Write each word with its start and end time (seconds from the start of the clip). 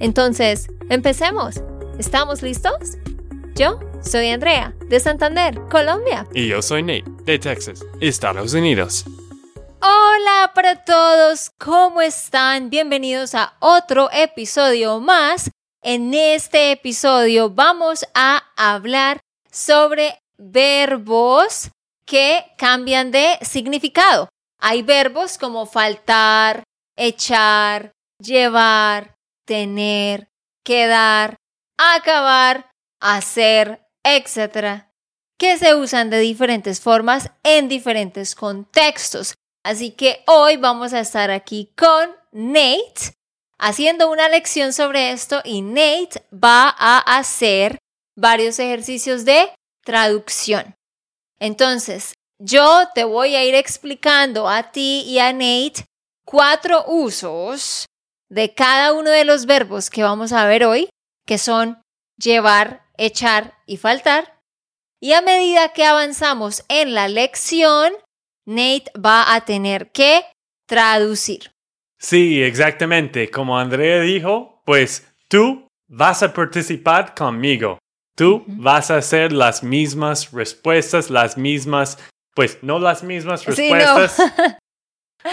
Entonces, 0.00 0.68
empecemos. 0.90 1.62
¿Estamos 1.98 2.42
listos? 2.42 2.98
Yo 3.54 3.78
soy 4.02 4.30
Andrea, 4.30 4.74
de 4.88 4.98
Santander, 5.00 5.60
Colombia. 5.70 6.26
Y 6.34 6.48
yo 6.48 6.60
soy 6.60 6.82
Nate, 6.82 7.04
de 7.24 7.38
Texas, 7.38 7.84
Estados 8.00 8.52
Unidos. 8.52 9.04
Hola 9.80 10.52
para 10.54 10.84
todos, 10.84 11.50
¿cómo 11.58 12.00
están? 12.00 12.70
Bienvenidos 12.70 13.34
a 13.34 13.54
otro 13.60 14.08
episodio 14.12 14.98
más. 14.98 15.50
En 15.82 16.14
este 16.14 16.72
episodio 16.72 17.50
vamos 17.50 18.06
a 18.14 18.42
hablar 18.56 19.20
sobre 19.52 20.18
verbos 20.38 21.70
que 22.06 22.44
cambian 22.56 23.10
de 23.10 23.38
significado. 23.42 24.28
Hay 24.58 24.82
verbos 24.82 25.38
como 25.38 25.66
faltar, 25.66 26.64
echar, 26.96 27.92
llevar, 28.18 29.13
tener, 29.44 30.28
quedar, 30.64 31.36
acabar, 31.76 32.70
hacer, 33.00 33.86
etc., 34.02 34.86
que 35.38 35.58
se 35.58 35.74
usan 35.74 36.10
de 36.10 36.18
diferentes 36.20 36.80
formas 36.80 37.30
en 37.42 37.68
diferentes 37.68 38.34
contextos. 38.34 39.34
Así 39.64 39.90
que 39.90 40.22
hoy 40.26 40.56
vamos 40.56 40.92
a 40.92 41.00
estar 41.00 41.30
aquí 41.30 41.72
con 41.76 42.10
Nate 42.32 43.14
haciendo 43.58 44.10
una 44.10 44.28
lección 44.28 44.72
sobre 44.72 45.12
esto 45.12 45.40
y 45.44 45.62
Nate 45.62 46.22
va 46.32 46.74
a 46.78 46.98
hacer 47.18 47.78
varios 48.16 48.58
ejercicios 48.58 49.24
de 49.24 49.50
traducción. 49.84 50.74
Entonces, 51.38 52.14
yo 52.38 52.88
te 52.94 53.04
voy 53.04 53.36
a 53.36 53.44
ir 53.44 53.54
explicando 53.54 54.48
a 54.48 54.70
ti 54.70 55.04
y 55.06 55.18
a 55.18 55.32
Nate 55.32 55.84
cuatro 56.24 56.84
usos 56.86 57.86
de 58.34 58.52
cada 58.52 58.92
uno 58.92 59.10
de 59.10 59.24
los 59.24 59.46
verbos 59.46 59.90
que 59.90 60.02
vamos 60.02 60.32
a 60.32 60.44
ver 60.46 60.64
hoy, 60.64 60.88
que 61.24 61.38
son 61.38 61.80
llevar, 62.18 62.82
echar 62.98 63.54
y 63.64 63.76
faltar. 63.76 64.40
Y 65.00 65.12
a 65.12 65.22
medida 65.22 65.72
que 65.72 65.84
avanzamos 65.84 66.64
en 66.68 66.94
la 66.94 67.06
lección, 67.06 67.92
Nate 68.44 68.90
va 68.98 69.34
a 69.34 69.44
tener 69.44 69.92
que 69.92 70.22
traducir. 70.66 71.52
Sí, 71.96 72.42
exactamente. 72.42 73.30
Como 73.30 73.56
Andrea 73.56 74.00
dijo, 74.00 74.62
pues 74.66 75.06
tú 75.28 75.68
vas 75.86 76.24
a 76.24 76.32
participar 76.34 77.14
conmigo. 77.14 77.78
Tú 78.16 78.44
vas 78.48 78.90
a 78.90 78.96
hacer 78.96 79.32
las 79.32 79.62
mismas 79.62 80.32
respuestas, 80.32 81.08
las 81.08 81.36
mismas, 81.36 81.98
pues 82.34 82.58
no 82.62 82.80
las 82.80 83.04
mismas 83.04 83.44
respuestas, 83.44 84.16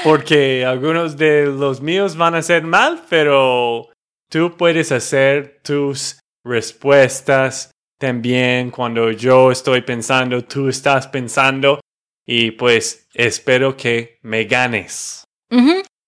porque 0.04 0.66
algunos 0.66 1.18
de 1.18 1.46
los 1.46 1.82
míos 1.82 2.16
van 2.16 2.36
a 2.36 2.42
ser 2.42 2.64
mal, 2.64 3.04
pero 3.10 3.90
tú 4.30 4.56
puedes 4.58 4.92
hacer 4.92 5.60
tus 5.64 6.20
respuestas 6.44 7.72
también 8.00 8.72
cuando 8.72 9.12
yo 9.12 9.52
estoy 9.52 9.82
pensando, 9.82 10.44
tú 10.44 10.70
estás 10.70 11.08
pensando 11.08 11.80
y 12.26 12.52
pues 12.52 13.08
espero 13.14 13.78
que 13.78 14.18
me 14.22 14.46
ganes. 14.46 15.24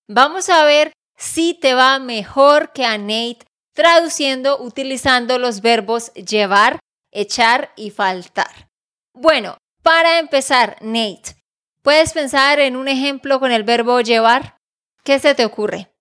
Vamos 0.07 0.49
a 0.49 0.63
ver 0.65 0.91
si 1.17 1.53
te 1.53 1.73
va 1.73 1.99
mejor 1.99 2.71
que 2.73 2.85
a 2.85 2.97
Nate 2.97 3.45
traduciendo 3.73 4.61
utilizando 4.61 5.39
los 5.39 5.61
verbos 5.61 6.13
llevar, 6.13 6.79
echar 7.11 7.71
y 7.75 7.91
faltar. 7.91 8.69
Bueno, 9.13 9.57
para 9.81 10.19
empezar, 10.19 10.77
Nate, 10.81 11.35
¿puedes 11.83 12.13
pensar 12.13 12.59
en 12.59 12.75
un 12.75 12.87
ejemplo 12.87 13.39
con 13.39 13.51
el 13.51 13.63
verbo 13.63 14.01
llevar? 14.01 14.57
¿Qué 15.03 15.19
se 15.19 15.35
te 15.35 15.45
ocurre? 15.45 15.91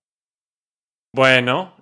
Bueno, 1.15 1.77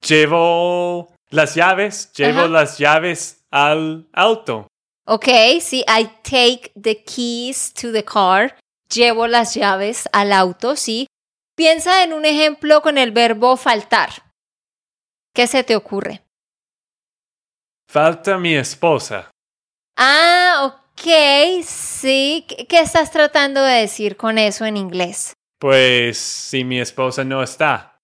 llevo 0.00 1.12
las 1.28 1.54
llaves, 1.54 2.12
llevo 2.12 2.46
las 2.46 2.78
llaves 2.78 3.44
al 3.50 4.08
auto. 4.12 4.68
Ok, 5.06 5.26
sí, 5.60 5.84
I 5.88 6.06
take 6.22 6.72
the 6.80 7.02
keys 7.04 7.74
to 7.74 7.92
the 7.92 8.04
car. 8.04 8.56
Llevo 8.88 9.26
las 9.26 9.54
llaves 9.54 10.08
al 10.12 10.32
auto, 10.32 10.76
sí. 10.76 11.06
Piensa 11.56 12.02
en 12.02 12.12
un 12.12 12.24
ejemplo 12.24 12.80
con 12.82 12.98
el 12.98 13.10
verbo 13.10 13.56
faltar. 13.56 14.10
¿Qué 15.34 15.46
se 15.46 15.64
te 15.64 15.76
ocurre? 15.76 16.22
Falta 17.90 18.38
mi 18.38 18.54
esposa. 18.54 19.30
Ah, 19.96 20.62
ok, 20.64 20.81
sí. 21.64 22.46
¿Qué 22.68 22.80
estás 22.80 23.10
tratando 23.10 23.62
de 23.62 23.80
decir 23.80 24.16
con 24.16 24.38
eso 24.38 24.64
en 24.64 24.76
inglés? 24.76 25.34
Pues 25.58 26.18
si 26.18 26.64
mi 26.64 26.80
esposa 26.80 27.24
no 27.24 27.42
está. 27.42 27.98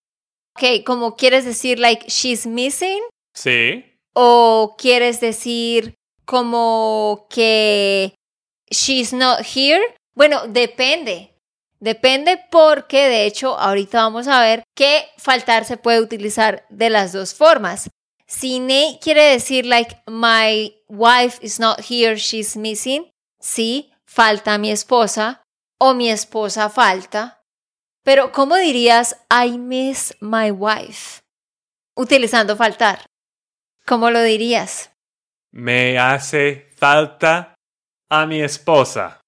Ok, 0.57 0.85
¿cómo 0.85 1.17
quieres 1.17 1.45
decir, 1.45 1.79
like, 1.79 2.07
she's 2.09 2.47
missing? 2.47 3.03
Sí. 3.35 3.85
¿O 4.13 4.77
quieres 4.79 5.21
decir 5.21 5.95
como 6.25 7.27
que 7.31 8.15
she's 8.71 9.13
not 9.13 9.41
here? 9.41 9.83
Bueno, 10.15 10.47
depende. 10.49 11.33
Depende 11.81 12.45
porque, 12.51 13.09
de 13.09 13.27
hecho, 13.27 13.57
ahorita 13.59 14.03
vamos 14.03 14.27
a 14.27 14.41
ver 14.41 14.65
que 14.75 15.07
faltar 15.17 15.65
se 15.65 15.77
puede 15.77 16.01
utilizar 16.01 16.67
de 16.71 16.91
las 16.91 17.13
dos 17.13 17.35
formas. 17.35 17.89
Si 18.31 18.61
Nate 18.61 18.99
quiere 19.00 19.33
decir, 19.33 19.65
like, 19.65 20.03
my 20.06 20.75
wife 20.87 21.39
is 21.41 21.59
not 21.59 21.81
here, 21.81 22.16
she's 22.16 22.56
missing, 22.56 23.11
sí, 23.41 23.91
falta 24.06 24.59
mi 24.59 24.71
esposa 24.71 25.43
o 25.81 25.94
mi 25.94 26.11
esposa 26.11 26.69
falta. 26.69 27.43
Pero, 28.05 28.31
¿cómo 28.31 28.56
dirías 28.56 29.17
I 29.31 29.56
miss 29.56 30.15
my 30.21 30.50
wife? 30.50 31.21
Utilizando 31.97 32.55
faltar. 32.55 33.06
¿Cómo 33.87 34.11
lo 34.11 34.22
dirías? 34.22 34.91
Me 35.50 35.99
hace 35.99 36.69
falta 36.77 37.55
a 38.11 38.27
mi 38.27 38.43
esposa. 38.43 39.21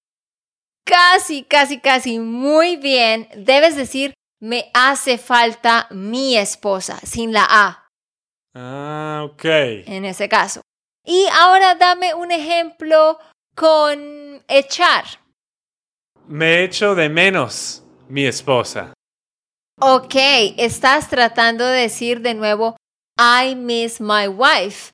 Casi, 0.85 1.43
casi, 1.43 1.79
casi, 1.79 2.19
muy 2.19 2.77
bien. 2.77 3.27
Debes 3.35 3.75
decir, 3.75 4.13
me 4.39 4.69
hace 4.75 5.17
falta 5.17 5.87
mi 5.89 6.37
esposa, 6.37 6.99
sin 7.03 7.33
la 7.33 7.47
A. 7.49 7.80
Ah, 8.53 9.23
ok. 9.25 9.45
En 9.85 10.05
ese 10.05 10.27
caso. 10.27 10.61
Y 11.05 11.25
ahora 11.33 11.75
dame 11.75 12.13
un 12.13 12.31
ejemplo 12.31 13.17
con 13.55 14.43
echar. 14.47 15.05
Me 16.27 16.63
echo 16.63 16.95
de 16.95 17.09
menos 17.09 17.83
mi 18.07 18.25
esposa. 18.25 18.93
Ok, 19.79 20.15
estás 20.57 21.09
tratando 21.09 21.65
de 21.65 21.81
decir 21.81 22.21
de 22.21 22.33
nuevo, 22.35 22.77
I 23.17 23.55
miss 23.55 23.99
my 23.99 24.27
wife. 24.27 24.91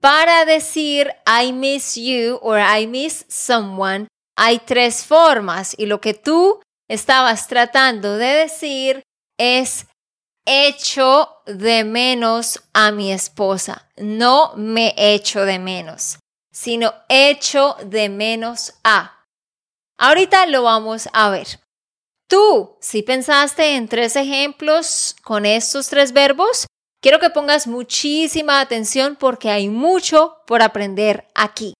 Para 0.00 0.44
decir 0.44 1.14
I 1.26 1.52
miss 1.52 1.94
you 1.96 2.38
or 2.42 2.58
I 2.58 2.86
miss 2.86 3.24
someone, 3.28 4.08
hay 4.36 4.58
tres 4.58 5.04
formas 5.06 5.74
y 5.78 5.86
lo 5.86 6.00
que 6.00 6.14
tú 6.14 6.60
estabas 6.88 7.46
tratando 7.46 8.18
de 8.18 8.26
decir 8.26 9.02
es 9.38 9.86
echo 10.46 11.42
de 11.46 11.84
menos 11.84 12.62
a 12.72 12.90
mi 12.90 13.12
esposa. 13.12 13.88
No 13.96 14.52
me 14.56 14.94
echo 14.96 15.44
de 15.44 15.58
menos, 15.58 16.18
sino 16.52 16.92
echo 17.08 17.76
de 17.84 18.08
menos 18.08 18.74
a. 18.84 19.24
Ahorita 19.98 20.46
lo 20.46 20.62
vamos 20.62 21.08
a 21.12 21.30
ver. 21.30 21.60
Tú, 22.28 22.76
si 22.80 23.02
pensaste 23.02 23.76
en 23.76 23.88
tres 23.88 24.16
ejemplos 24.16 25.14
con 25.22 25.46
estos 25.46 25.88
tres 25.88 26.12
verbos, 26.12 26.66
quiero 27.00 27.20
que 27.20 27.30
pongas 27.30 27.66
muchísima 27.66 28.60
atención 28.60 29.16
porque 29.16 29.50
hay 29.50 29.68
mucho 29.68 30.38
por 30.46 30.62
aprender 30.62 31.28
aquí. 31.34 31.74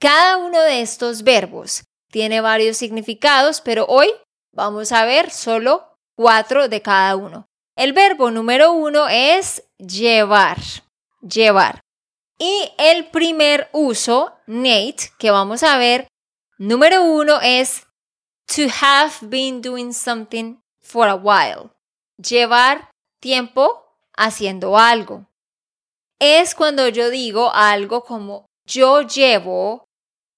Cada 0.00 0.38
uno 0.38 0.60
de 0.60 0.80
estos 0.80 1.22
verbos 1.22 1.82
tiene 2.10 2.40
varios 2.40 2.76
significados, 2.76 3.60
pero 3.60 3.84
hoy 3.86 4.10
vamos 4.52 4.92
a 4.92 5.04
ver 5.04 5.30
solo 5.30 5.96
cuatro 6.16 6.68
de 6.68 6.80
cada 6.80 7.16
uno. 7.16 7.49
El 7.80 7.94
verbo 7.94 8.30
número 8.30 8.72
uno 8.74 9.08
es 9.08 9.64
llevar, 9.78 10.58
llevar. 11.22 11.80
Y 12.38 12.70
el 12.76 13.08
primer 13.08 13.70
uso, 13.72 14.36
Nate, 14.46 15.10
que 15.18 15.30
vamos 15.30 15.62
a 15.62 15.78
ver, 15.78 16.06
número 16.58 17.02
uno 17.02 17.40
es 17.40 17.86
to 18.54 18.64
have 18.82 19.14
been 19.22 19.62
doing 19.62 19.94
something 19.94 20.58
for 20.82 21.08
a 21.08 21.14
while. 21.14 21.70
Llevar 22.18 22.90
tiempo 23.18 23.82
haciendo 24.14 24.76
algo. 24.76 25.26
Es 26.18 26.54
cuando 26.54 26.86
yo 26.88 27.08
digo 27.08 27.50
algo 27.50 28.04
como 28.04 28.44
yo 28.66 29.00
llevo 29.00 29.86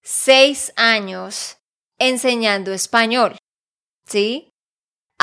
seis 0.01 0.73
años 0.77 1.57
enseñando 1.99 2.73
español. 2.73 3.37
¿Sí? 4.07 4.52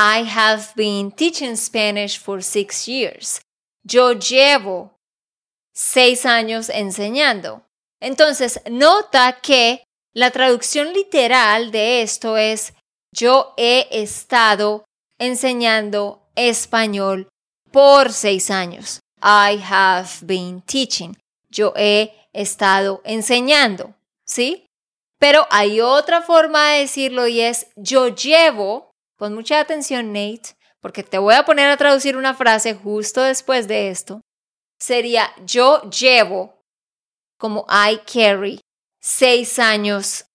I 0.01 0.23
have 0.23 0.73
been 0.77 1.11
teaching 1.11 1.57
Spanish 1.57 2.17
for 2.17 2.41
six 2.41 2.87
years. 2.87 3.41
Yo 3.83 4.13
llevo 4.13 4.95
seis 5.73 6.25
años 6.25 6.69
enseñando. 6.69 7.63
Entonces, 7.99 8.61
nota 8.71 9.41
que 9.41 9.83
la 10.13 10.31
traducción 10.31 10.93
literal 10.93 11.71
de 11.71 12.01
esto 12.01 12.37
es 12.37 12.73
yo 13.11 13.53
he 13.57 13.89
estado 13.91 14.85
enseñando 15.17 16.21
español 16.33 17.27
por 17.69 18.13
seis 18.13 18.49
años. 18.49 19.01
I 19.21 19.61
have 19.61 20.09
been 20.21 20.61
teaching. 20.61 21.17
Yo 21.49 21.73
he 21.75 22.13
estado 22.31 23.01
enseñando. 23.03 23.95
¿Sí? 24.25 24.65
Pero 25.19 25.45
hay 25.49 25.81
otra 25.81 26.21
forma 26.21 26.69
de 26.69 26.79
decirlo 26.79 27.27
y 27.27 27.41
es 27.41 27.67
yo 27.75 28.07
llevo, 28.07 28.88
pon 29.19 29.35
mucha 29.35 29.59
atención 29.59 30.13
Nate, 30.13 30.55
porque 30.81 31.03
te 31.03 31.17
voy 31.17 31.35
a 31.35 31.43
poner 31.43 31.69
a 31.69 31.77
traducir 31.77 32.15
una 32.15 32.33
frase 32.33 32.73
justo 32.73 33.21
después 33.21 33.67
de 33.67 33.89
esto. 33.89 34.21
Sería 34.79 35.29
yo 35.45 35.81
llevo, 35.91 36.63
como 37.37 37.67
I 37.69 37.99
carry, 38.11 38.61
seis 39.01 39.59
años 39.59 40.25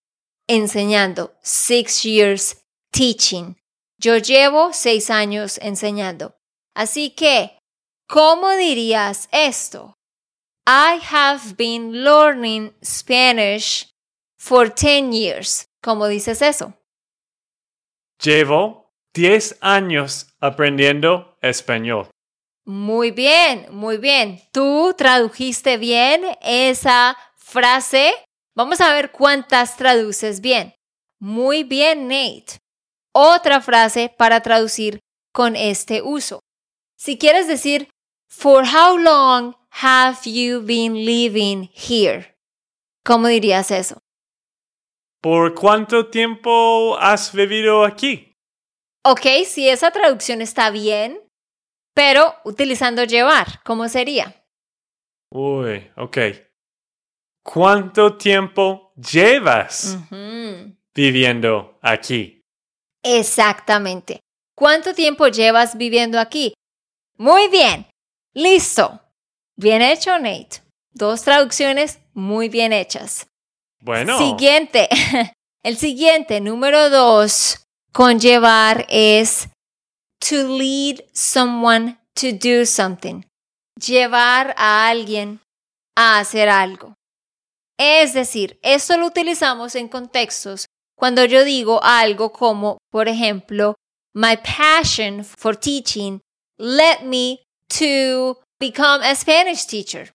enseñando, 0.47 1.35
six 1.41 2.03
years 2.03 2.61
teaching. 2.91 3.55
Yo 3.97 4.17
llevo 4.17 4.71
seis 4.71 5.09
años 5.09 5.57
enseñando. 5.61 6.35
Así 6.75 7.09
que, 7.09 7.57
¿cómo 8.07 8.51
dirías 8.51 9.27
esto? 9.31 9.95
I 10.67 10.99
have 11.11 11.55
been 11.57 12.03
learning 12.03 12.73
Spanish 12.83 13.89
for 14.37 14.69
10 14.69 15.11
years. 15.11 15.65
¿Cómo 15.81 16.07
dices 16.07 16.41
eso? 16.41 16.73
Llevo 18.21 18.93
10 19.13 19.57
años 19.61 20.27
aprendiendo 20.39 21.37
español. 21.41 22.09
Muy 22.65 23.11
bien, 23.11 23.67
muy 23.71 23.97
bien. 23.97 24.41
Tú 24.51 24.93
tradujiste 24.97 25.77
bien 25.77 26.23
esa 26.41 27.17
frase. 27.35 28.13
Vamos 28.55 28.81
a 28.81 28.93
ver 28.93 29.11
cuántas 29.11 29.77
traduces 29.77 30.41
bien. 30.41 30.73
Muy 31.19 31.63
bien, 31.63 32.07
Nate. 32.07 32.57
Otra 33.13 33.61
frase 33.61 34.13
para 34.17 34.41
traducir 34.41 34.99
con 35.31 35.55
este 35.55 36.01
uso. 36.01 36.39
Si 36.97 37.17
quieres 37.17 37.47
decir, 37.47 37.89
For 38.27 38.65
how 38.65 38.97
long 38.97 39.55
have 39.69 40.25
you 40.25 40.61
been 40.61 41.05
living 41.05 41.69
here? 41.73 42.35
¿Cómo 43.03 43.27
dirías 43.27 43.71
eso? 43.71 43.99
¿Por 45.25 45.55
cuánto 45.55 46.11
tiempo 46.11 46.99
has 46.99 47.33
vivido 47.33 47.83
aquí? 47.83 48.37
Ok, 49.03 49.25
si 49.47 49.67
esa 49.67 49.89
traducción 49.89 50.39
está 50.39 50.69
bien, 50.69 51.19
pero 51.95 52.35
utilizando 52.43 53.03
llevar, 53.05 53.63
¿cómo 53.63 53.89
sería? 53.89 54.45
Uy, 55.31 55.91
ok. 55.97 56.17
¿Cuánto 57.43 58.17
tiempo 58.17 58.93
llevas 58.97 59.97
viviendo 60.93 61.79
aquí? 61.81 62.43
Exactamente. 63.01 64.19
¿Cuánto 64.55 64.93
tiempo 64.93 65.27
llevas 65.29 65.75
viviendo 65.75 66.19
aquí? 66.19 66.53
Muy 67.17 67.47
bien. 67.47 67.87
Listo. 68.35 69.01
Bien 69.55 69.81
hecho, 69.81 70.19
Nate. 70.19 70.61
Dos 70.91 71.23
traducciones 71.23 71.99
muy 72.13 72.47
bien 72.47 72.71
hechas. 72.73 73.25
Bueno. 73.85 74.17
Siguiente. 74.17 74.89
El 75.63 75.77
siguiente, 75.77 76.41
número 76.41 76.89
dos, 76.89 77.67
con 77.93 78.19
llevar 78.19 78.85
es 78.89 79.47
to 80.19 80.57
lead 80.57 81.03
someone 81.13 81.97
to 82.15 82.27
do 82.31 82.65
something. 82.65 83.21
Llevar 83.79 84.55
a 84.57 84.87
alguien 84.87 85.39
a 85.95 86.17
hacer 86.17 86.49
algo. 86.49 86.95
Es 87.77 88.13
decir, 88.13 88.57
esto 88.63 88.97
lo 88.97 89.05
utilizamos 89.05 89.75
en 89.75 89.87
contextos 89.87 90.65
cuando 90.97 91.23
yo 91.25 91.43
digo 91.43 91.83
algo 91.83 92.31
como, 92.31 92.79
por 92.89 93.07
ejemplo, 93.07 93.75
my 94.15 94.37
passion 94.37 95.23
for 95.23 95.55
teaching 95.55 96.21
led 96.57 97.01
me 97.03 97.43
to 97.67 98.39
become 98.59 99.05
a 99.05 99.13
Spanish 99.15 99.67
teacher. 99.67 100.11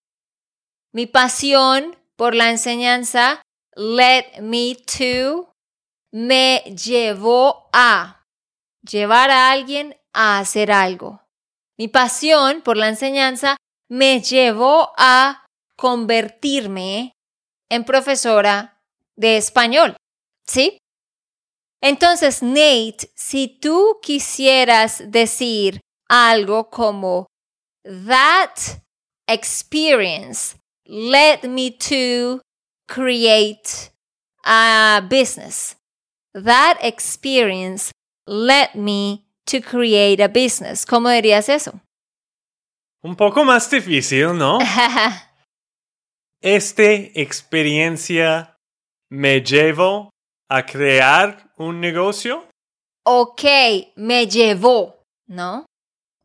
Mi 0.93 1.07
pasión 1.07 1.97
por 2.17 2.35
la 2.35 2.51
enseñanza 2.51 3.43
led 3.75 4.41
me 4.41 4.75
to 4.75 5.53
me 6.13 6.63
llevó 6.77 7.69
a 7.73 8.27
llevar 8.83 9.31
a 9.31 9.51
alguien 9.51 9.97
a 10.13 10.39
hacer 10.39 10.73
algo. 10.73 11.23
Mi 11.79 11.89
pasión 11.89 12.63
por 12.63 12.77
la 12.77 12.89
enseñanza 12.89 13.57
me 13.89 14.21
llevó 14.21 14.93
a 14.97 15.47
convertirme 15.77 17.13
en 17.71 17.85
profesora 17.85 18.83
de 19.17 19.37
español. 19.37 19.97
¿Sí? 20.47 20.79
Entonces, 21.83 22.43
Nate, 22.43 23.11
si 23.15 23.49
tú 23.49 23.99
quisieras 24.03 25.11
decir 25.11 25.81
algo 26.09 26.69
como 26.69 27.27
That 27.83 28.83
experience 29.27 30.57
led 30.85 31.45
me 31.45 31.71
to 31.71 32.43
create 32.95 33.91
a 34.45 35.01
business. 35.09 35.77
That 36.35 36.79
experience 36.83 37.93
led 38.27 38.75
me 38.75 39.25
to 39.47 39.61
create 39.61 40.21
a 40.21 40.29
business. 40.29 40.85
¿Cómo 40.85 41.09
dirías 41.11 41.49
eso? 41.49 41.81
Un 43.03 43.17
poco 43.17 43.45
más 43.45 43.71
difícil, 43.71 44.37
¿no? 44.37 44.59
Este 46.43 47.21
experiencia 47.21 48.57
me 49.11 49.41
llevó 49.43 50.11
a 50.49 50.65
crear 50.65 51.53
un 51.59 51.81
negocio. 51.81 52.47
Ok, 53.05 53.43
me 53.97 54.27
llevó, 54.27 55.03
¿no? 55.27 55.67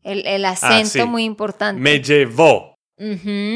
El, 0.04 0.26
el 0.26 0.46
acento 0.46 1.00
Ah, 1.00 1.04
sí. 1.04 1.04
muy 1.06 1.24
importante. 1.26 1.82
Me 1.82 2.00
llevó 2.00 2.76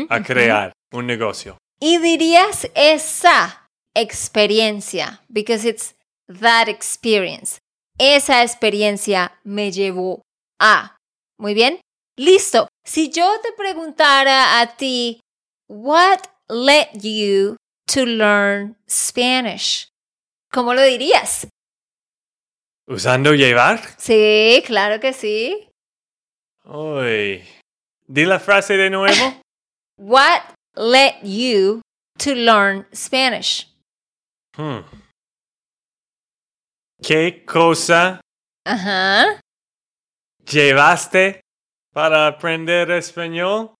a 0.09 0.21
crear 0.23 0.73
un 0.91 1.05
negocio. 1.07 1.57
Y 1.81 1.97
dirías 1.97 2.69
esa 2.75 3.67
experiencia, 3.95 5.21
because 5.29 5.65
it's 5.65 5.95
that 6.27 6.67
experience. 6.67 7.59
Esa 7.97 8.43
experiencia 8.43 9.39
me 9.43 9.71
llevó 9.71 10.21
a. 10.59 10.97
Muy 11.37 11.53
bien. 11.53 11.79
Listo. 12.17 12.67
Si 12.85 13.09
yo 13.09 13.39
te 13.41 13.53
preguntara 13.53 14.59
a 14.59 14.75
ti, 14.75 15.21
what 15.69 16.27
led 16.49 16.87
you 16.93 17.55
to 17.87 18.05
learn 18.05 18.75
Spanish? 18.89 19.87
¿Cómo 20.51 20.73
lo 20.73 20.81
dirías? 20.81 21.47
¿Usando 22.87 23.33
llevar? 23.35 23.81
Sí, 23.97 24.63
claro 24.65 24.99
que 24.99 25.13
sí. 25.13 25.69
Uy. 26.65 27.43
Di 28.07 28.25
la 28.25 28.39
frase 28.39 28.77
de 28.77 28.89
nuevo. 28.89 29.41
What 29.97 30.41
led 30.75 31.15
you 31.23 31.81
to 32.17 32.33
learn 32.35 32.85
Spanish? 32.93 33.67
Hmm. 34.57 34.79
¿Qué 37.01 37.45
cosa 37.45 38.19
Ajá. 38.65 39.39
llevaste 40.45 41.41
para 41.93 42.27
aprender 42.27 42.91
español? 42.91 43.73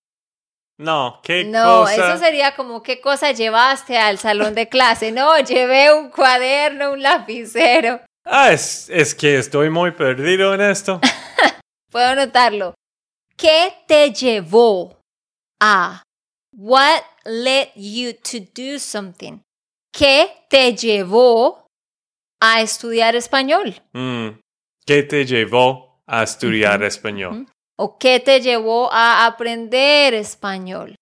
No, 0.77 1.19
¿qué 1.23 1.43
No, 1.43 1.81
cosa? 1.81 1.93
eso 2.13 2.17
sería 2.23 2.55
como 2.55 2.81
qué 2.81 3.01
cosa 3.01 3.31
llevaste 3.33 3.97
al 3.97 4.17
salón 4.17 4.55
de 4.55 4.69
clase. 4.69 5.11
No, 5.11 5.37
llevé 5.39 5.93
un 5.93 6.09
cuaderno, 6.09 6.93
un 6.93 7.01
lapicero. 7.03 7.99
Ah, 8.23 8.51
es, 8.53 8.89
es 8.89 9.13
que 9.13 9.37
estoy 9.37 9.69
muy 9.69 9.91
perdido 9.91 10.53
en 10.53 10.61
esto. 10.61 11.01
Puedo 11.91 12.15
notarlo. 12.15 12.73
¿Qué 13.35 13.73
te 13.87 14.13
llevó 14.13 14.97
a? 15.59 16.01
What 16.51 17.03
led 17.25 17.69
you 17.75 18.13
to 18.13 18.39
do 18.55 18.79
something? 18.79 19.41
¿Qué 19.91 20.45
te 20.49 20.75
llevó 20.75 21.67
a 22.41 22.61
estudiar 22.61 23.15
español? 23.15 23.75
Mm. 23.93 24.39
¿Qué 24.85 25.03
te 25.03 25.25
llevó 25.25 26.01
a 26.07 26.23
estudiar 26.23 26.83
español? 26.83 27.47
¿O 27.77 27.97
qué 27.97 28.19
te 28.19 28.41
llevó 28.41 28.91
a 28.91 29.25
aprender 29.25 30.13
español? 30.13 30.95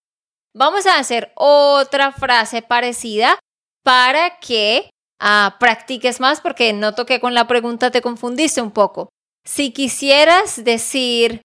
Vamos 0.53 0.85
a 0.85 0.99
hacer 0.99 1.31
otra 1.35 2.11
frase 2.11 2.61
parecida 2.61 3.39
para 3.83 4.39
que 4.39 4.89
ah, 5.21 5.55
practiques 5.59 6.19
más 6.19 6.41
porque 6.41 6.73
noto 6.73 7.05
que 7.05 7.19
con 7.19 7.33
la 7.33 7.47
pregunta 7.47 7.91
te 7.91 8.01
confundiste 8.01 8.61
un 8.61 8.71
poco. 8.71 9.09
Si 9.45 9.71
quisieras 9.71 10.63
decir, 10.63 11.41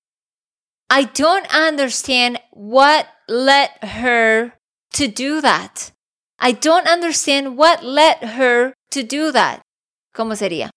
I 0.95 1.05
don't 1.05 1.47
understand 1.55 2.39
what 2.51 3.07
led 3.27 3.71
her 3.83 4.53
to 4.93 5.09
do 5.09 5.41
that. 5.41 5.91
I 6.39 6.53
don't 6.53 6.87
understand 6.87 7.57
what 7.57 7.83
led 7.83 8.19
her 8.23 8.75
to 8.91 9.03
do 9.03 9.33
that. 9.33 9.63
¿Cómo 10.15 10.37
sería? 10.37 10.69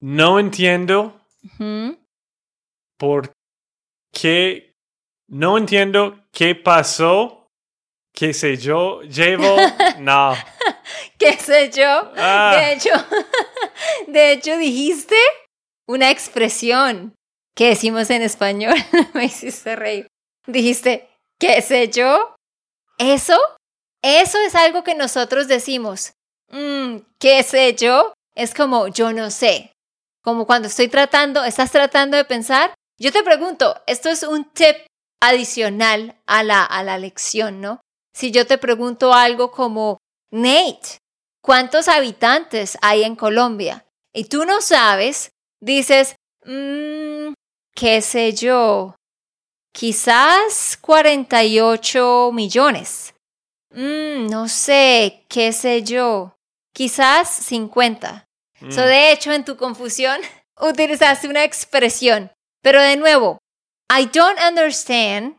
No 0.00 0.38
entiendo 0.38 1.20
Ujú. 1.58 1.96
por 2.96 3.32
qué. 4.14 4.70
No 5.28 5.56
entiendo 5.58 6.20
qué 6.32 6.54
pasó. 6.54 7.48
¿Qué 8.14 8.32
sé 8.32 8.56
yo? 8.56 9.02
Llevo. 9.02 9.56
No. 9.98 10.36
¿Qué 11.18 11.32
sé 11.38 11.70
yo? 11.70 12.12
Ah. 12.16 12.54
De 12.54 12.72
hecho, 12.74 12.90
de 14.06 14.32
hecho 14.32 14.56
dijiste 14.58 15.16
una 15.88 16.10
expresión 16.10 17.14
que 17.54 17.68
decimos 17.68 18.10
en 18.10 18.22
español. 18.22 18.74
Me 19.14 19.24
hiciste 19.24 19.76
reír. 19.76 20.06
Dijiste, 20.46 21.08
¿qué 21.38 21.60
sé 21.62 21.88
yo? 21.88 22.34
Eso, 22.98 23.38
eso 24.02 24.38
es 24.40 24.54
algo 24.54 24.82
que 24.84 24.94
nosotros 24.94 25.48
decimos. 25.48 26.12
Mm, 26.48 26.98
¿Qué 27.18 27.42
sé 27.42 27.74
yo? 27.74 28.12
Es 28.34 28.54
como 28.54 28.88
yo 28.88 29.12
no 29.12 29.30
sé. 29.30 29.72
Como 30.22 30.46
cuando 30.46 30.68
estoy 30.68 30.88
tratando, 30.88 31.44
estás 31.44 31.70
tratando 31.70 32.16
de 32.16 32.24
pensar. 32.24 32.74
Yo 32.98 33.10
te 33.12 33.22
pregunto, 33.22 33.82
esto 33.86 34.08
es 34.08 34.22
un 34.22 34.44
tip 34.52 34.76
adicional 35.20 36.16
a 36.26 36.42
la, 36.42 36.64
a 36.64 36.82
la 36.82 36.98
lección, 36.98 37.60
¿no? 37.60 37.80
Si 38.14 38.30
yo 38.30 38.46
te 38.46 38.58
pregunto 38.58 39.14
algo 39.14 39.50
como, 39.50 39.98
Nate, 40.30 40.98
¿cuántos 41.42 41.88
habitantes 41.88 42.78
hay 42.82 43.04
en 43.04 43.16
Colombia? 43.16 43.86
Y 44.12 44.24
tú 44.24 44.44
no 44.44 44.60
sabes, 44.60 45.30
dices, 45.60 46.16
"Mm, 46.44 47.32
qué 47.74 48.00
sé 48.00 48.32
yo, 48.32 48.94
quizás 49.72 50.76
48 50.80 52.30
millones. 52.32 53.14
Mm, 53.70 54.28
no 54.28 54.48
sé, 54.48 55.24
qué 55.28 55.52
sé 55.52 55.82
yo, 55.82 56.36
quizás 56.74 57.28
50. 57.28 58.26
Mm. 58.60 58.70
So, 58.70 58.82
de 58.82 59.12
hecho, 59.12 59.32
en 59.32 59.44
tu 59.44 59.56
confusión 59.56 60.20
utilizaste 60.60 61.28
una 61.28 61.44
expresión. 61.44 62.30
Pero 62.62 62.80
de 62.80 62.96
nuevo, 62.96 63.38
I 63.90 64.06
don't 64.06 64.38
understand. 64.40 65.36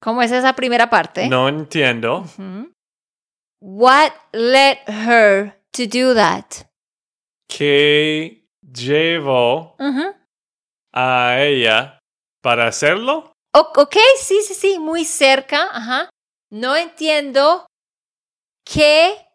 ¿Cómo 0.00 0.22
es 0.22 0.32
esa 0.32 0.54
primera 0.54 0.90
parte? 0.90 1.28
No 1.28 1.48
entiendo. 1.48 2.24
What 3.60 4.12
led 4.32 4.78
her 4.88 5.54
to 5.72 5.86
do 5.86 6.14
that? 6.14 6.66
¿Qué 7.48 8.42
llevó. 8.72 9.76
A 10.92 11.40
ella 11.40 11.98
para 12.42 12.66
hacerlo? 12.66 13.32
O- 13.54 13.72
ok, 13.82 13.96
sí, 14.18 14.42
sí, 14.42 14.54
sí, 14.54 14.78
muy 14.78 15.04
cerca. 15.04 16.10
No 16.50 16.76
entiendo 16.76 17.66
qué 18.64 19.26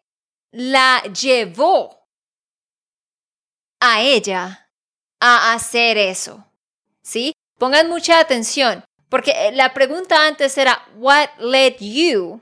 la 0.52 1.02
llevó 1.04 2.04
a 3.80 4.02
ella 4.02 4.70
a 5.20 5.52
hacer 5.52 5.98
eso. 5.98 6.44
¿Sí? 7.02 7.32
Pongan 7.58 7.88
mucha 7.88 8.20
atención, 8.20 8.84
porque 9.08 9.32
eh, 9.32 9.52
la 9.52 9.72
pregunta 9.74 10.26
antes 10.26 10.56
era, 10.58 10.86
what 10.96 11.28
led 11.38 11.76
you? 11.80 12.40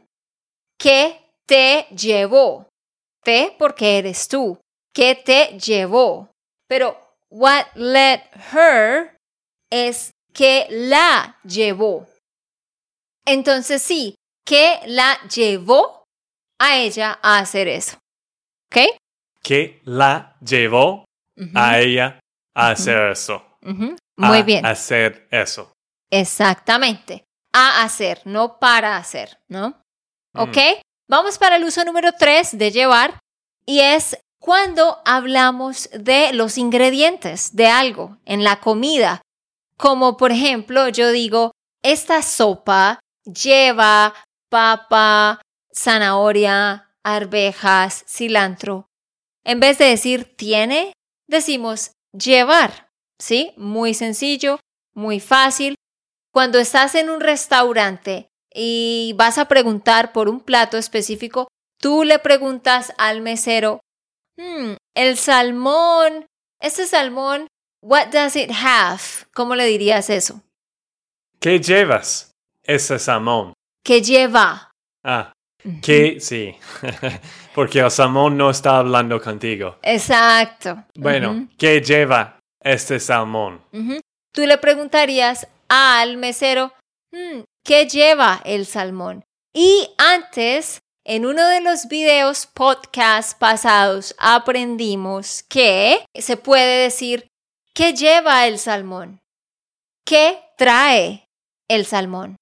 ¿Qué 0.78 1.30
te 1.46 1.86
llevó? 1.90 2.68
Te 3.22 3.54
porque 3.58 3.98
eres 3.98 4.28
tú. 4.28 4.58
¿Qué 4.92 5.14
te 5.14 5.58
llevó? 5.58 6.28
Pero 6.68 6.98
what 7.38 7.66
led 7.74 8.20
her 8.52 9.14
es 9.70 10.10
que 10.32 10.66
la 10.70 11.36
llevó. 11.44 12.06
Entonces 13.26 13.82
sí, 13.82 14.14
que 14.46 14.80
la 14.86 15.18
llevó 15.28 16.04
a 16.58 16.76
ella 16.76 17.18
a 17.22 17.38
hacer 17.38 17.68
eso. 17.68 17.98
¿Ok? 18.70 18.96
¿Qué 19.42 19.80
la 19.84 20.36
llevó 20.40 21.04
a 21.54 21.78
ella 21.78 22.20
a 22.54 22.70
hacer 22.70 23.10
eso? 23.12 23.42
ujú. 23.62 23.96
Muy 24.18 24.38
A 24.38 24.42
bien, 24.42 24.64
Hacer 24.64 25.28
eso. 25.30 25.72
exactamente. 26.10 27.24
A 27.52 27.82
hacer, 27.82 28.22
no 28.24 28.58
para 28.58 28.96
hacer, 28.96 29.38
¿no? 29.48 29.70
Mm. 30.34 30.40
¿Ok? 30.40 30.56
Vamos 31.08 31.38
para 31.38 31.56
el 31.56 31.64
uso 31.64 31.84
número 31.84 32.12
tres 32.12 32.56
de 32.56 32.70
llevar 32.70 33.18
y 33.66 33.80
es 33.80 34.16
cuando 34.46 35.02
hablamos 35.04 35.90
de 35.92 36.32
los 36.32 36.56
ingredientes 36.56 37.56
de 37.56 37.66
algo 37.66 38.18
en 38.24 38.44
la 38.44 38.60
comida. 38.60 39.20
Como 39.76 40.16
por 40.16 40.30
ejemplo, 40.30 40.88
yo 40.88 41.10
digo, 41.10 41.50
esta 41.82 42.22
sopa 42.22 43.00
lleva 43.24 44.14
papa, 44.48 45.42
zanahoria, 45.74 46.92
arvejas, 47.02 48.04
cilantro. 48.06 48.86
En 49.42 49.58
vez 49.58 49.78
de 49.78 49.86
decir 49.86 50.36
tiene, 50.36 50.92
decimos 51.26 51.90
llevar. 52.12 52.88
¿Sí? 53.18 53.52
Muy 53.56 53.94
sencillo, 53.94 54.60
muy 54.94 55.18
fácil. 55.18 55.74
Cuando 56.32 56.60
estás 56.60 56.94
en 56.94 57.10
un 57.10 57.20
restaurante 57.20 58.28
y 58.54 59.12
vas 59.16 59.38
a 59.38 59.48
preguntar 59.48 60.12
por 60.12 60.28
un 60.28 60.38
plato 60.38 60.78
específico, 60.78 61.48
tú 61.80 62.04
le 62.04 62.20
preguntas 62.20 62.92
al 62.96 63.22
mesero, 63.22 63.80
"Hmm, 64.38 64.74
el 64.94 65.16
salmón, 65.16 66.26
este 66.60 66.86
salmón, 66.86 67.48
what 67.82 68.08
does 68.08 68.36
it 68.36 68.50
have? 68.50 69.00
¿Cómo 69.34 69.54
le 69.54 69.66
dirías 69.66 70.10
eso? 70.10 70.42
¿Qué 71.40 71.60
llevas? 71.60 72.32
Ese 72.62 72.98
salmón. 72.98 73.52
¿Qué 73.84 74.02
lleva? 74.02 74.70
Ah, 75.04 75.32
que 75.82 76.18
sí. 76.20 76.56
Porque 77.54 77.80
el 77.80 77.90
salmón 77.90 78.36
no 78.36 78.50
está 78.50 78.78
hablando 78.78 79.20
contigo. 79.20 79.78
Exacto. 79.82 80.84
Bueno, 80.96 81.48
¿qué 81.56 81.80
lleva 81.80 82.38
este 82.60 82.98
salmón? 82.98 83.62
Tú 84.32 84.44
le 84.46 84.58
preguntarías 84.58 85.46
al 85.68 86.16
mesero, 86.16 86.72
"Hmm, 87.12 87.42
¿qué 87.64 87.86
lleva 87.86 88.40
el 88.44 88.66
salmón? 88.66 89.24
Y 89.54 89.88
antes, 89.98 90.80
en 91.08 91.24
uno 91.24 91.46
de 91.46 91.60
los 91.60 91.86
videos 91.86 92.46
podcast 92.46 93.38
pasados, 93.38 94.16
aprendimos 94.18 95.44
que 95.44 96.04
se 96.12 96.36
puede 96.36 96.82
decir, 96.82 97.28
¿qué 97.74 97.94
lleva 97.94 98.48
el 98.48 98.58
salmón? 98.58 99.20
¿Qué 100.04 100.42
trae 100.58 101.24
el 101.68 101.86
salmón? 101.86 102.34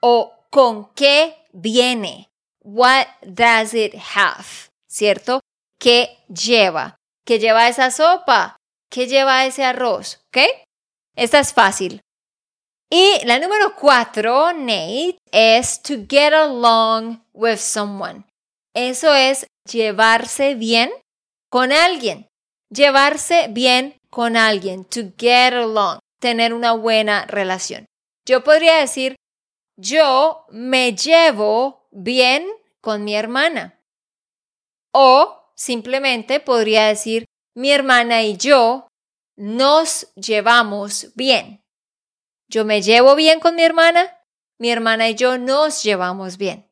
¿O 0.00 0.32
con 0.50 0.94
qué 0.94 1.36
viene? 1.52 2.28
What 2.62 3.06
does 3.22 3.74
it 3.74 3.96
have? 4.14 4.70
¿Cierto? 4.88 5.40
¿Qué 5.80 6.16
lleva? 6.28 6.94
¿Qué 7.26 7.40
lleva 7.40 7.68
esa 7.68 7.90
sopa? 7.90 8.54
¿Qué 8.92 9.08
lleva 9.08 9.44
ese 9.44 9.64
arroz? 9.64 10.20
¿Ok? 10.28 10.38
Esta 11.16 11.40
es 11.40 11.52
fácil. 11.52 12.00
Y 12.90 13.24
la 13.24 13.38
número 13.38 13.74
cuatro, 13.74 14.52
Nate, 14.52 15.18
es 15.32 15.82
to 15.82 16.06
get 16.08 16.32
along 16.32 17.24
with 17.32 17.58
someone. 17.58 18.24
Eso 18.74 19.14
es 19.14 19.46
llevarse 19.70 20.54
bien 20.54 20.90
con 21.50 21.72
alguien. 21.72 22.28
Llevarse 22.70 23.48
bien 23.48 23.96
con 24.10 24.36
alguien. 24.36 24.84
To 24.84 25.12
get 25.18 25.54
along. 25.54 25.98
Tener 26.20 26.52
una 26.52 26.72
buena 26.72 27.26
relación. 27.26 27.86
Yo 28.26 28.42
podría 28.42 28.76
decir, 28.76 29.16
yo 29.76 30.46
me 30.50 30.94
llevo 30.94 31.88
bien 31.90 32.46
con 32.80 33.04
mi 33.04 33.14
hermana. 33.14 33.80
O 34.92 35.50
simplemente 35.56 36.40
podría 36.40 36.86
decir, 36.86 37.24
mi 37.56 37.70
hermana 37.70 38.22
y 38.22 38.36
yo 38.36 38.88
nos 39.36 40.12
llevamos 40.14 41.08
bien. 41.14 41.63
Yo 42.48 42.64
me 42.64 42.82
llevo 42.82 43.14
bien 43.14 43.40
con 43.40 43.54
mi 43.54 43.62
hermana, 43.62 44.18
mi 44.58 44.70
hermana 44.70 45.08
y 45.08 45.14
yo 45.14 45.38
nos 45.38 45.82
llevamos 45.82 46.36
bien. 46.36 46.70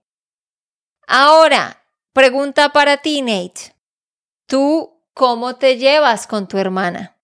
Ahora, 1.06 1.84
pregunta 2.12 2.70
para 2.70 2.98
ti, 2.98 3.22
Nate. 3.22 3.74
¿Tú 4.46 5.02
cómo 5.14 5.56
te 5.56 5.78
llevas 5.78 6.26
con 6.26 6.46
tu 6.46 6.58
hermana? 6.58 7.16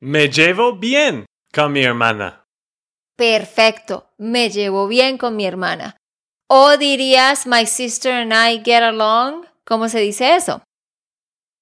Me 0.00 0.28
llevo 0.28 0.76
bien 0.76 1.26
con 1.52 1.72
mi 1.72 1.82
hermana. 1.82 2.44
Perfecto, 3.16 4.10
me 4.16 4.48
llevo 4.48 4.88
bien 4.88 5.18
con 5.18 5.36
mi 5.36 5.44
hermana. 5.44 5.96
O 6.48 6.76
dirías, 6.78 7.46
my 7.46 7.66
sister 7.66 8.12
and 8.12 8.32
I 8.32 8.62
get 8.64 8.82
along. 8.82 9.46
¿Cómo 9.64 9.88
se 9.88 10.00
dice 10.00 10.34
eso? 10.34 10.62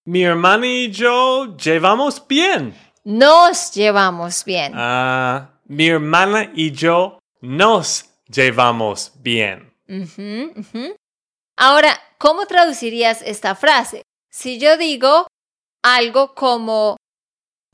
Mi 0.07 0.23
hermana 0.23 0.67
y 0.67 0.91
yo 0.91 1.57
llevamos 1.57 2.27
bien. 2.27 2.75
Nos 3.05 3.75
llevamos 3.75 4.45
bien. 4.45 4.73
Ah, 4.75 5.58
mi 5.69 5.89
hermana 5.89 6.51
y 6.55 6.73
yo 6.73 7.19
nos 7.41 8.07
llevamos 8.27 9.13
bien. 9.21 9.73
Ahora, 11.57 12.01
¿cómo 12.19 12.47
traducirías 12.47 13.23
esta 13.23 13.55
frase? 13.55 14.03
Si 14.31 14.59
yo 14.59 14.77
digo 14.77 15.27
algo 15.83 16.35
como 16.35 16.97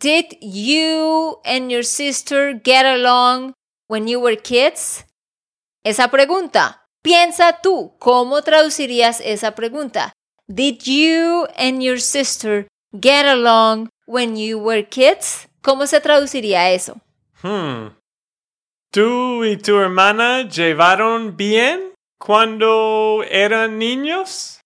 Did 0.00 0.36
you 0.42 1.38
and 1.44 1.70
your 1.70 1.84
sister 1.84 2.60
get 2.62 2.84
along 2.84 3.54
when 3.88 4.06
you 4.06 4.20
were 4.20 4.36
kids? 4.36 5.04
Esa 5.84 6.08
pregunta, 6.08 6.86
piensa 7.02 7.60
tú, 7.62 7.94
¿cómo 7.98 8.42
traducirías 8.42 9.20
esa 9.20 9.54
pregunta? 9.54 10.12
Did 10.48 10.82
you 10.84 11.46
and 11.56 11.82
your 11.82 12.00
sister 12.00 12.66
get 12.92 13.24
along 13.26 13.88
when 14.06 14.36
you 14.36 14.58
were 14.58 14.84
kids? 14.84 15.48
¿Cómo 15.62 15.86
se 15.86 16.00
traduciría 16.00 16.70
eso? 16.70 17.00
Hmm. 17.44 17.88
¿Tú 18.90 19.44
y 19.44 19.58
tu 19.58 19.76
hermana 19.78 20.48
llevaron 20.48 21.36
bien 21.36 21.92
cuando 22.18 23.22
eran 23.28 23.78
niños? 23.78 24.62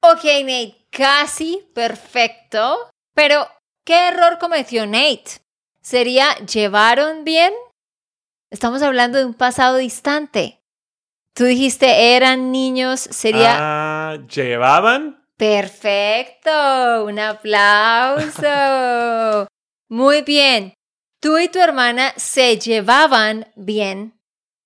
Ok, 0.00 0.22
Nate, 0.44 0.86
casi 0.90 1.68
perfecto. 1.74 2.90
Pero, 3.12 3.48
¿qué 3.84 4.06
error 4.06 4.38
cometió 4.38 4.86
Nate? 4.86 5.40
¿Sería 5.82 6.36
llevaron 6.46 7.24
bien? 7.24 7.52
Estamos 8.52 8.82
hablando 8.82 9.18
de 9.18 9.24
un 9.24 9.34
pasado 9.34 9.78
distante. 9.78 10.60
Tú 11.34 11.42
dijiste 11.44 12.14
eran 12.14 12.52
niños, 12.52 13.00
sería... 13.00 13.56
Ah, 13.58 14.18
¿llevaban? 14.32 15.24
Perfecto, 15.36 17.04
un 17.04 17.18
aplauso. 17.18 18.46
Muy 19.88 20.22
bien. 20.22 20.74
Tú 21.20 21.38
y 21.38 21.48
tu 21.48 21.58
hermana 21.60 22.14
se 22.16 22.58
llevaban 22.58 23.52
bien 23.54 24.18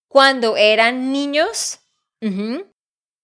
cuando 0.08 0.56
eran 0.56 1.12
niños. 1.12 1.80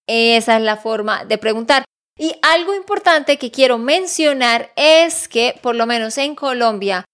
Esa 0.05 0.57
es 0.57 0.61
la 0.61 0.77
forma 0.77 1.23
de 1.25 1.37
preguntar. 1.37 1.85
Y 2.17 2.35
algo 2.41 2.75
importante 2.75 3.37
que 3.37 3.49
quiero 3.49 3.77
mencionar 3.77 4.71
es 4.75 5.27
que, 5.27 5.57
por 5.61 5.75
lo 5.75 5.85
menos 5.85 6.17
en 6.17 6.35
Colombia, 6.35 7.05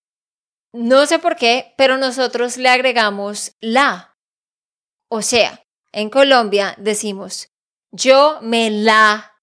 no 0.74 1.06
sé 1.06 1.20
por 1.20 1.36
qué, 1.36 1.74
pero 1.78 1.98
nosotros 1.98 2.58
le 2.58 2.70
agregamos 2.70 3.56
la. 3.62 4.18
O 5.10 5.22
sea, 5.22 5.64
en 5.92 6.10
Colombia 6.10 6.76
decimos, 6.78 7.48
yo 7.92 8.40
me 8.42 8.70
la 8.70 9.40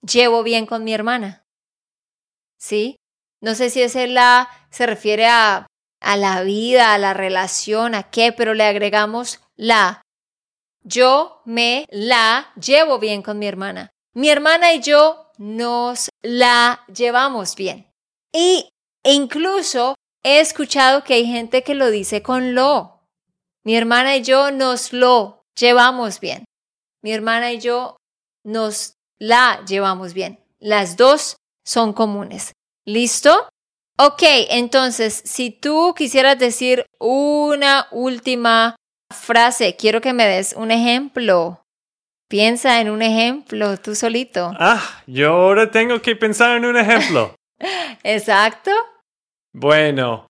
llevo 0.00 0.42
bien 0.42 0.66
con 0.66 0.82
mi 0.82 0.94
hermana. 0.94 1.46
¿Sí? 2.58 2.96
No 3.40 3.54
sé 3.54 3.70
si 3.70 3.82
ese 3.82 4.06
la 4.06 4.48
se 4.70 4.86
refiere 4.86 5.26
a, 5.26 5.66
a 6.04 6.16
la 6.16 6.42
vida, 6.42 6.92
a 6.92 6.98
la 6.98 7.14
relación, 7.14 7.94
a 7.94 8.04
qué, 8.10 8.30
pero 8.32 8.54
le 8.54 8.64
agregamos 8.64 9.40
la. 9.56 10.02
Yo 10.82 11.40
me 11.46 11.86
la 11.90 12.52
llevo 12.60 12.98
bien 12.98 13.22
con 13.22 13.38
mi 13.38 13.46
hermana. 13.46 13.90
Mi 14.14 14.28
hermana 14.28 14.74
y 14.74 14.80
yo 14.80 15.30
nos 15.38 16.10
la 16.22 16.84
llevamos 16.94 17.56
bien. 17.56 17.90
Y 18.32 18.68
incluso 19.02 19.94
he 20.22 20.40
escuchado 20.40 21.04
que 21.04 21.14
hay 21.14 21.26
gente 21.26 21.62
que 21.62 21.74
lo 21.74 21.90
dice 21.90 22.22
con 22.22 22.54
lo. 22.54 23.00
Mi 23.64 23.74
hermana 23.74 24.16
y 24.16 24.22
yo 24.22 24.50
nos 24.50 24.92
lo 24.92 25.42
llevamos 25.58 26.20
bien. 26.20 26.44
Mi 27.02 27.12
hermana 27.12 27.52
y 27.52 27.60
yo 27.60 27.96
nos 28.44 28.94
la 29.18 29.64
llevamos 29.66 30.12
bien. 30.12 30.38
Las 30.60 30.98
dos 30.98 31.36
son 31.64 31.94
comunes. 31.94 32.52
¿Listo? 32.84 33.48
Ok, 33.96 34.22
entonces, 34.50 35.22
si 35.24 35.50
tú 35.50 35.94
quisieras 35.96 36.38
decir 36.38 36.84
una 36.98 37.86
última 37.92 38.74
frase, 39.12 39.76
quiero 39.76 40.00
que 40.00 40.12
me 40.12 40.26
des 40.26 40.52
un 40.54 40.70
ejemplo. 40.72 41.60
Piensa 42.28 42.80
en 42.80 42.90
un 42.90 43.02
ejemplo 43.02 43.76
tú 43.78 43.94
solito. 43.94 44.52
Ah, 44.58 44.82
yo 45.06 45.30
ahora 45.32 45.70
tengo 45.70 46.00
que 46.02 46.16
pensar 46.16 46.56
en 46.56 46.64
un 46.64 46.76
ejemplo. 46.76 47.36
Exacto. 48.02 48.72
Bueno, 49.52 50.26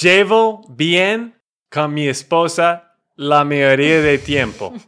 llevo 0.00 0.62
bien 0.68 1.38
con 1.70 1.94
mi 1.94 2.08
esposa 2.08 2.96
la 3.14 3.44
mayoría 3.44 4.00
del 4.00 4.22
tiempo. 4.22 4.72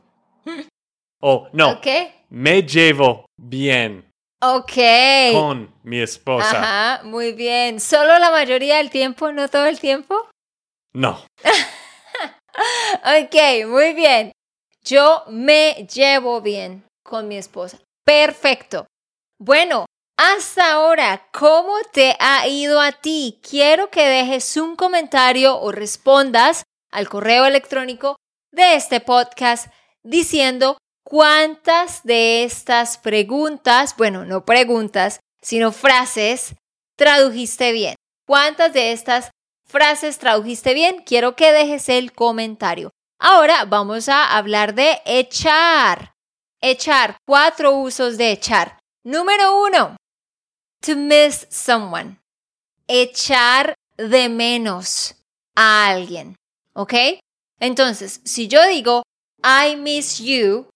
Oh, 1.20 1.48
no, 1.52 1.70
Ok. 1.72 1.86
me 2.30 2.62
llevo 2.62 3.26
bien 3.36 4.07
Ok. 4.40 4.72
con 5.32 5.74
mi 5.82 6.00
esposa. 6.00 6.50
Ajá, 6.50 7.02
muy 7.04 7.32
bien. 7.32 7.80
¿Solo 7.80 8.18
la 8.18 8.30
mayoría 8.30 8.76
del 8.76 8.90
tiempo, 8.90 9.32
no 9.32 9.48
todo 9.48 9.66
el 9.66 9.80
tiempo? 9.80 10.28
No. 10.92 11.24
Ok, 13.04 13.66
muy 13.68 13.92
bien. 13.92 14.32
Yo 14.82 15.22
me 15.28 15.86
llevo 15.94 16.40
bien 16.40 16.84
con 17.04 17.28
mi 17.28 17.36
esposa. 17.36 17.78
Perfecto. 18.04 18.86
Bueno, 19.38 19.86
hasta 20.16 20.72
ahora, 20.72 21.28
¿cómo 21.32 21.74
te 21.92 22.16
ha 22.18 22.48
ido 22.48 22.80
a 22.80 22.92
ti? 22.92 23.38
Quiero 23.48 23.90
que 23.90 24.08
dejes 24.08 24.56
un 24.56 24.74
comentario 24.74 25.60
o 25.60 25.70
respondas 25.70 26.64
al 26.90 27.08
correo 27.08 27.46
electrónico 27.46 28.16
de 28.50 28.74
este 28.74 29.00
podcast 29.00 29.72
diciendo 30.02 30.78
cuántas 31.08 32.02
de 32.02 32.44
estas 32.44 32.98
preguntas, 32.98 33.94
bueno, 33.96 34.26
no 34.26 34.44
preguntas, 34.44 35.20
sino 35.40 35.72
frases, 35.72 36.54
tradujiste 36.96 37.72
bien. 37.72 37.94
¿Cuántas 38.26 38.74
de 38.74 38.92
estas 38.92 39.30
frases 39.64 40.18
tradujiste 40.18 40.74
bien? 40.74 41.02
Quiero 41.06 41.34
que 41.34 41.50
dejes 41.50 41.88
el 41.88 42.12
comentario. 42.12 42.90
Ahora 43.18 43.64
vamos 43.64 44.10
a 44.10 44.36
hablar 44.36 44.74
de 44.74 45.00
echar. 45.06 46.12
Echar, 46.60 47.16
cuatro 47.26 47.74
usos 47.74 48.18
de 48.18 48.32
echar. 48.32 48.78
Número 49.02 49.64
uno, 49.64 49.96
to 50.82 50.94
miss 50.94 51.46
someone. 51.48 52.18
Echar 52.86 53.74
de 53.96 54.28
menos 54.28 55.14
a 55.56 55.86
alguien. 55.86 56.36
¿Ok? 56.74 56.92
Entonces, 57.60 58.20
si 58.26 58.46
yo 58.46 58.66
digo, 58.66 59.04
I 59.42 59.76
miss 59.76 60.18
you, 60.18 60.68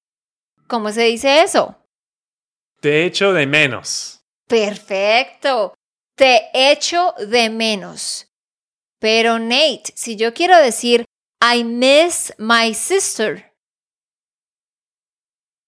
¿cómo 0.67 0.91
se 0.93 1.03
dice 1.03 1.43
eso? 1.43 1.77
Te 2.81 3.05
echo 3.05 3.33
de 3.33 3.47
menos. 3.47 4.21
Perfecto. 4.49 5.75
Te 6.17 6.51
echo 6.53 7.15
de 7.19 7.49
menos. 7.51 8.27
Pero 8.99 9.39
Nate, 9.39 9.93
si 9.95 10.17
yo 10.17 10.33
quiero 10.35 10.57
decir 10.59 11.05
I 11.41 11.65
miss 11.65 12.33
my 12.39 12.75
sister, 12.75 13.53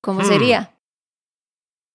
¿cómo 0.01 0.21
Hmm. 0.21 0.29
sería? 0.29 0.77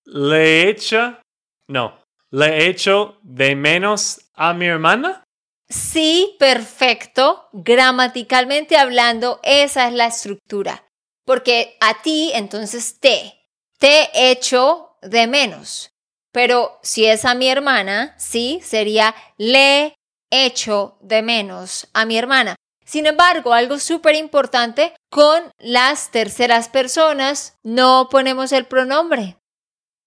¿Le 0.05 0.69
echa? 0.69 1.21
No. 1.67 2.01
¿Le 2.31 2.67
echo 2.67 3.19
de 3.23 3.55
menos 3.55 4.29
a 4.33 4.53
mi 4.53 4.65
hermana? 4.67 5.23
Sí, 5.67 6.35
perfecto. 6.39 7.47
Gramaticalmente 7.53 8.77
hablando, 8.77 9.39
esa 9.43 9.87
es 9.87 9.93
la 9.93 10.07
estructura. 10.07 10.83
Porque 11.29 11.77
a 11.79 12.01
ti, 12.01 12.31
entonces 12.33 12.99
te, 12.99 13.39
te 13.77 14.31
echo 14.31 14.97
de 15.03 15.27
menos. 15.27 15.91
Pero 16.31 16.79
si 16.81 17.05
es 17.05 17.23
a 17.23 17.35
mi 17.35 17.47
hermana, 17.47 18.15
sí, 18.17 18.59
sería 18.63 19.13
le 19.37 19.93
echo 20.31 20.97
de 21.01 21.21
menos 21.21 21.87
a 21.93 22.05
mi 22.05 22.17
hermana. 22.17 22.55
Sin 22.83 23.05
embargo, 23.05 23.53
algo 23.53 23.77
súper 23.77 24.15
importante, 24.15 24.95
con 25.11 25.53
las 25.59 26.09
terceras 26.09 26.67
personas 26.67 27.59
no 27.61 28.07
ponemos 28.09 28.51
el 28.51 28.65
pronombre. 28.65 29.37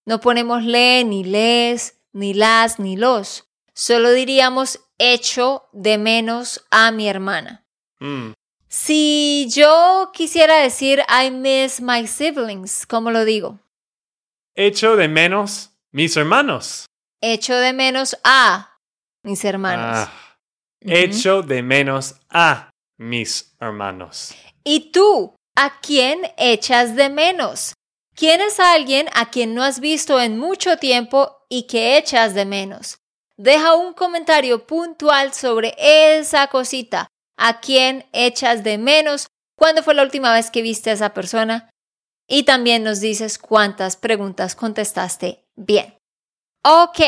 No 0.05 0.21
ponemos 0.21 0.65
le, 0.65 1.05
ni 1.05 1.23
les, 1.23 2.01
ni 2.13 2.35
las, 2.35 2.81
ni 2.81 2.97
los. 2.97 3.45
Solo 3.75 4.11
diríamos 4.11 4.81
echo 4.99 5.69
de 5.71 5.99
menos 5.99 6.67
a 6.73 6.91
mi 6.91 7.09
hermana. 7.09 7.65
Mm, 8.01 8.33
Si 8.75 9.49
yo 9.51 10.13
quisiera 10.15 10.57
decir 10.57 11.03
I 11.07 11.31
miss 11.31 11.83
my 11.83 12.07
siblings, 12.07 12.87
¿cómo 12.87 13.11
lo 13.11 13.27
digo? 13.27 13.59
Echo 14.57 14.97
de 14.97 15.09
menos 15.09 15.73
mis 15.93 16.17
hermanos. 16.17 16.87
Echo 17.21 17.55
de 17.55 17.75
menos 17.75 18.17
a 18.25 18.79
mis 19.23 19.45
hermanos. 19.45 20.09
Ah. 20.09 20.39
Echo 20.81 21.43
de 21.43 21.63
menos 21.63 22.15
a 22.31 22.71
mis 22.97 23.55
hermanos. 23.61 24.35
¿Y 24.65 24.91
tú? 24.91 25.37
¿A 25.55 25.79
quién 25.83 26.23
echas 26.39 26.97
de 26.97 27.11
menos? 27.11 27.75
¿Quién 28.17 28.41
es 28.41 28.59
alguien 28.59 29.07
a 29.13 29.29
quien 29.29 29.55
no 29.55 29.63
has 29.63 29.81
visto 29.81 30.19
en 30.19 30.39
mucho 30.39 30.79
tiempo 30.79 31.45
y 31.51 31.67
que 31.67 31.99
echas 31.99 32.33
de 32.33 32.47
menos? 32.47 32.97
Deja 33.37 33.75
un 33.75 33.93
comentario 33.93 34.67
puntual 34.67 35.35
sobre 35.35 35.75
esa 35.79 36.47
cosita. 36.47 37.12
¿A 37.45 37.59
quién 37.59 38.07
echas 38.13 38.63
de 38.63 38.79
menos? 38.79 39.27
¿Cuándo 39.59 39.83
fue 39.83 39.95
la 39.95 40.03
última 40.05 40.33
vez 40.33 40.51
que 40.53 40.63
viste 40.63 40.91
a 40.91 40.93
esa 40.93 41.13
persona? 41.13 41.71
Y 42.29 42.45
también 42.45 42.85
nos 42.85 43.01
dices 43.01 43.37
cuántas 43.37 43.97
preguntas 43.97 44.55
contestaste 44.55 45.45
bien. 45.57 45.99
Ok, 46.65 47.01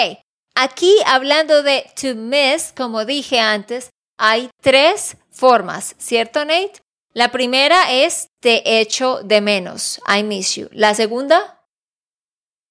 aquí 0.57 0.93
hablando 1.07 1.63
de 1.63 1.87
to 2.01 2.17
miss, 2.17 2.73
como 2.77 3.05
dije 3.05 3.39
antes, 3.39 3.91
hay 4.19 4.51
tres 4.61 5.17
formas, 5.31 5.95
¿cierto 5.99 6.41
Nate? 6.45 6.81
La 7.13 7.31
primera 7.31 7.93
es 7.93 8.27
te 8.43 8.81
echo 8.81 9.23
de 9.23 9.41
menos, 9.41 10.01
I 10.13 10.25
miss 10.25 10.57
you. 10.57 10.69
La 10.73 10.95
segunda, 10.95 11.63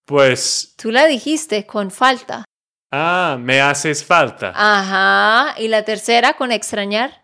Pues, 0.05 0.73
tú 0.77 0.91
la 0.91 1.05
dijiste 1.05 1.65
con 1.65 1.91
falta. 1.91 2.43
ah, 2.91 3.37
me 3.39 3.61
haces 3.61 4.03
falta. 4.03 4.51
Ajá. 4.53 5.55
Y 5.57 5.69
la 5.69 5.83
tercera 5.85 6.33
con 6.33 6.51
extrañar. 6.51 7.22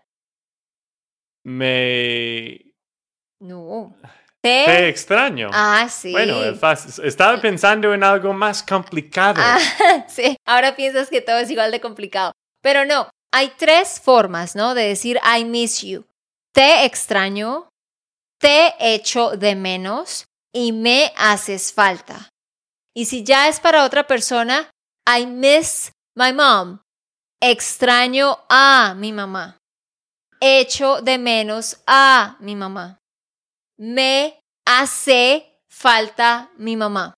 Me... 1.44 2.74
No. 3.40 3.96
Te 4.42 4.64
Te. 4.64 4.88
extraño. 4.88 5.50
Ah, 5.52 5.88
sí. 5.90 6.12
Bueno, 6.12 6.40
estaba 6.42 7.40
pensando 7.42 7.92
en 7.92 8.02
algo 8.02 8.32
más 8.32 8.62
complicado. 8.62 9.40
Ah, 9.44 9.58
sí. 10.08 10.36
Ahora 10.46 10.76
piensas 10.76 11.08
que 11.08 11.20
todo 11.20 11.38
es 11.38 11.50
igual 11.50 11.70
de 11.70 11.80
complicado. 11.80 12.32
Pero 12.62 12.84
no, 12.84 13.08
hay 13.32 13.52
tres 13.56 14.00
formas, 14.00 14.56
¿no? 14.56 14.74
De 14.74 14.88
decir 14.88 15.18
I 15.38 15.44
miss 15.44 15.82
you. 15.82 16.04
Te 16.52 16.84
extraño, 16.84 17.68
te 18.40 18.74
echo 18.80 19.36
de 19.36 19.54
menos 19.54 20.24
y 20.52 20.72
me 20.72 21.12
haces 21.16 21.72
falta. 21.72 22.28
Y 22.94 23.04
si 23.04 23.22
ya 23.22 23.48
es 23.48 23.60
para 23.60 23.84
otra 23.84 24.06
persona, 24.06 24.70
I 25.06 25.26
miss 25.26 25.92
my 26.16 26.32
mom. 26.32 26.80
Extraño 27.40 28.38
a 28.48 28.94
mi 28.96 29.12
mamá. 29.12 29.59
Echo 30.40 31.02
de 31.02 31.18
menos 31.18 31.82
a 31.86 32.36
mi 32.40 32.56
mamá. 32.56 32.98
Me 33.78 34.40
hace 34.64 35.60
falta 35.68 36.50
mi 36.56 36.76
mamá. 36.76 37.14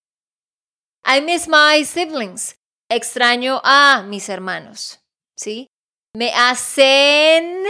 I 1.05 1.21
miss 1.21 1.47
my 1.49 1.85
siblings. 1.85 2.57
Extraño 2.91 3.61
a 3.65 4.03
mis 4.03 4.29
hermanos. 4.29 4.99
¿Sí? 5.37 5.69
Me 6.15 6.33
hacen 6.33 7.65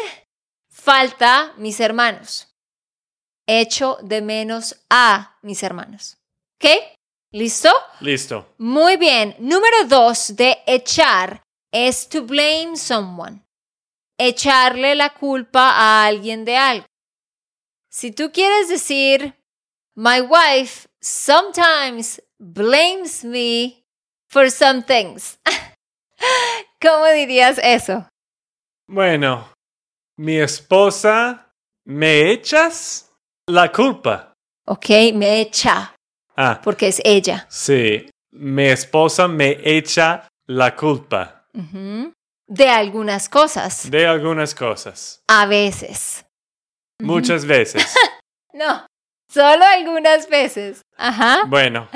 falta 0.70 1.52
mis 1.58 1.80
hermanos. 1.80 2.48
Echo 3.46 3.98
de 4.02 4.22
menos 4.22 4.84
a 4.90 5.38
mis 5.42 5.62
hermanos. 5.62 6.16
¿Ok? 6.56 6.70
¿Listo? 7.32 7.70
Listo. 8.00 8.54
Muy 8.58 8.96
bien. 8.96 9.36
Número 9.38 9.84
dos 9.84 10.34
de 10.36 10.62
echar 10.66 11.42
es 11.72 12.08
to 12.08 12.22
blame 12.22 12.76
someone. 12.76 13.42
Echarle 14.24 14.94
la 14.94 15.10
culpa 15.14 15.70
a 15.70 16.06
alguien 16.06 16.44
de 16.44 16.56
algo. 16.56 16.86
Si 17.90 18.12
tú 18.12 18.30
quieres 18.32 18.68
decir, 18.68 19.34
my 19.96 20.20
wife 20.20 20.86
sometimes 21.00 22.22
blames 22.38 23.24
me 23.24 23.84
for 24.28 24.48
some 24.50 24.82
things. 24.82 25.38
¿Cómo 26.80 27.06
dirías 27.06 27.58
eso? 27.62 28.06
Bueno, 28.88 29.48
mi 30.16 30.38
esposa, 30.38 31.52
¿me 31.84 32.30
echas 32.30 33.10
la 33.48 33.72
culpa? 33.72 34.32
Ok, 34.66 34.86
me 35.14 35.40
echa, 35.40 35.94
Ah, 36.36 36.60
porque 36.62 36.88
es 36.88 37.00
ella. 37.04 37.46
sí. 37.50 38.08
Mi 38.34 38.64
esposa 38.68 39.28
me 39.28 39.58
echa 39.62 40.26
la 40.46 40.74
culpa 40.74 41.44
Ujú. 41.52 42.12
De 42.54 42.68
algunas 42.68 43.28
cosas, 43.30 43.90
de 43.90 44.06
algunas 44.06 44.54
cosas. 44.54 45.22
a 45.28 45.46
veces. 45.46 46.24
Muchas 47.00 47.44
veces. 47.46 47.94
No, 48.54 48.86
solo 49.30 49.64
algunas 49.64 50.28
veces. 50.28 50.82
Ajá. 50.98 51.44
Bueno, 51.46 51.88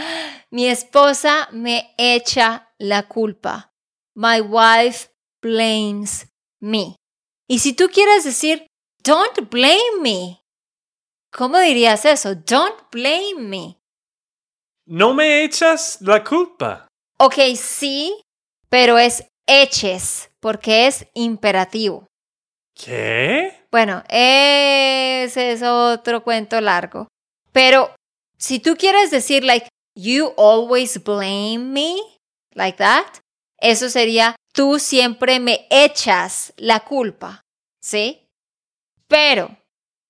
Mi 0.50 0.66
esposa 0.68 1.48
me 1.52 1.92
echa 1.98 2.72
la 2.78 3.02
culpa. 3.02 3.68
My 4.14 4.40
wife 4.40 5.10
blames 5.42 6.26
me. 6.62 6.96
Y 7.46 7.58
si 7.58 7.74
tú 7.74 7.90
quieres 7.92 8.24
decir, 8.24 8.66
don't 9.04 9.50
blame 9.50 10.00
me, 10.00 10.40
¿cómo 11.30 11.58
dirías 11.58 12.06
eso? 12.06 12.34
Don't 12.34 12.90
blame 12.90 13.34
me. 13.36 13.76
no 14.86 15.12
me 15.12 15.44
echas 15.44 15.98
la 16.00 16.24
culpa. 16.24 16.88
Ok, 17.18 17.34
sí, 17.54 18.18
pero 18.70 18.96
es 18.96 19.26
eches, 19.46 20.30
porque 20.40 20.86
es 20.86 21.06
imperativo. 21.14 22.06
¿Qué? 22.74 23.66
Bueno, 23.70 24.02
ese 24.08 25.52
es 25.52 25.62
otro 25.62 26.22
cuento 26.22 26.60
largo. 26.60 27.08
Pero 27.52 27.94
si 28.38 28.58
tú 28.58 28.76
quieres 28.76 29.10
decir, 29.10 29.44
like, 29.44 29.68
you 29.94 30.34
always 30.36 31.02
blame 31.02 31.58
me, 31.58 31.96
like 32.52 32.78
that, 32.78 33.06
eso 33.58 33.88
sería, 33.88 34.36
tú 34.52 34.78
siempre 34.78 35.40
me 35.40 35.66
echas 35.70 36.52
la 36.56 36.80
culpa, 36.80 37.40
¿sí? 37.80 38.28
Pero 39.08 39.56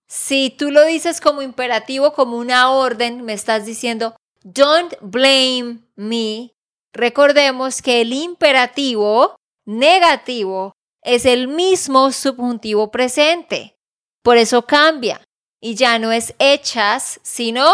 si 0.09 0.51
tú 0.51 0.71
lo 0.71 0.85
dices 0.85 1.21
como 1.21 1.43
imperativo, 1.43 2.13
como 2.13 2.39
una 2.39 2.71
orden, 2.71 3.23
me 3.23 3.33
estás 3.33 3.65
diciendo, 3.67 4.17
don't 4.43 4.95
blame 5.01 5.81
me, 5.95 6.53
recordemos 6.97 7.83
que 7.83 8.01
el 8.01 8.13
imperativo 8.13 9.37
negativo 9.67 10.73
es 11.03 11.25
el 11.25 11.49
mismo 11.49 12.11
subjuntivo 12.11 12.91
presente. 12.91 13.77
Por 14.23 14.37
eso 14.37 14.63
cambia. 14.67 15.23
Y 15.61 15.75
ya 15.75 15.99
no 15.99 16.13
es 16.13 16.35
echas, 16.39 17.21
sino 17.23 17.73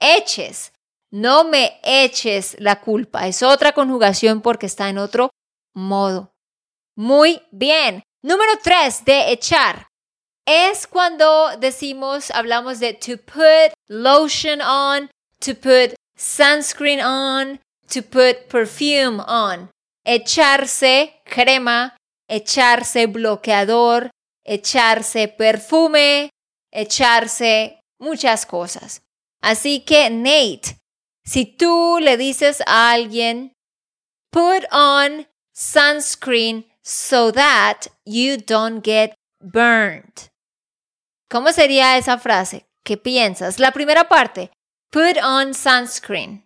eches. 0.00 0.72
No 1.10 1.44
me 1.44 1.78
eches 1.82 2.56
la 2.58 2.80
culpa. 2.80 3.26
Es 3.26 3.42
otra 3.42 3.72
conjugación 3.72 4.40
porque 4.40 4.66
está 4.66 4.88
en 4.88 4.98
otro 4.98 5.30
modo. 5.74 6.32
Muy 6.96 7.42
bien. 7.50 8.02
Número 8.22 8.52
tres 8.62 9.04
de 9.04 9.30
echar. 9.30 9.88
Es 10.46 10.86
cuando 10.86 11.56
decimos, 11.58 12.30
hablamos 12.30 12.80
de 12.80 12.94
to 12.94 13.16
put 13.18 13.72
lotion 13.88 14.60
on, 14.60 15.10
to 15.38 15.54
put 15.54 15.94
sunscreen 16.16 17.00
on, 17.00 17.60
to 17.88 18.02
put 18.02 18.48
perfume 18.48 19.20
on. 19.20 19.70
Echarse 20.06 21.22
crema, 21.24 21.96
echarse 22.28 23.06
bloqueador, 23.06 24.10
echarse 24.46 25.28
perfume, 25.28 26.30
echarse 26.72 27.80
muchas 27.98 28.46
cosas. 28.46 29.02
Así 29.42 29.84
que, 29.84 30.10
Nate, 30.10 30.78
si 31.24 31.46
tú 31.46 31.98
le 32.00 32.16
dices 32.16 32.62
a 32.66 32.92
alguien, 32.92 33.52
put 34.30 34.64
on 34.70 35.26
sunscreen 35.54 36.66
so 36.82 37.30
that 37.32 37.88
you 38.04 38.36
don't 38.36 38.84
get 38.84 39.14
burned. 39.40 40.30
¿Cómo 41.30 41.52
sería 41.52 41.96
esa 41.96 42.18
frase? 42.18 42.66
¿Qué 42.84 42.96
piensas? 42.96 43.58
La 43.58 43.72
primera 43.72 44.08
parte, 44.08 44.50
put 44.90 45.16
on 45.22 45.54
sunscreen. 45.54 46.44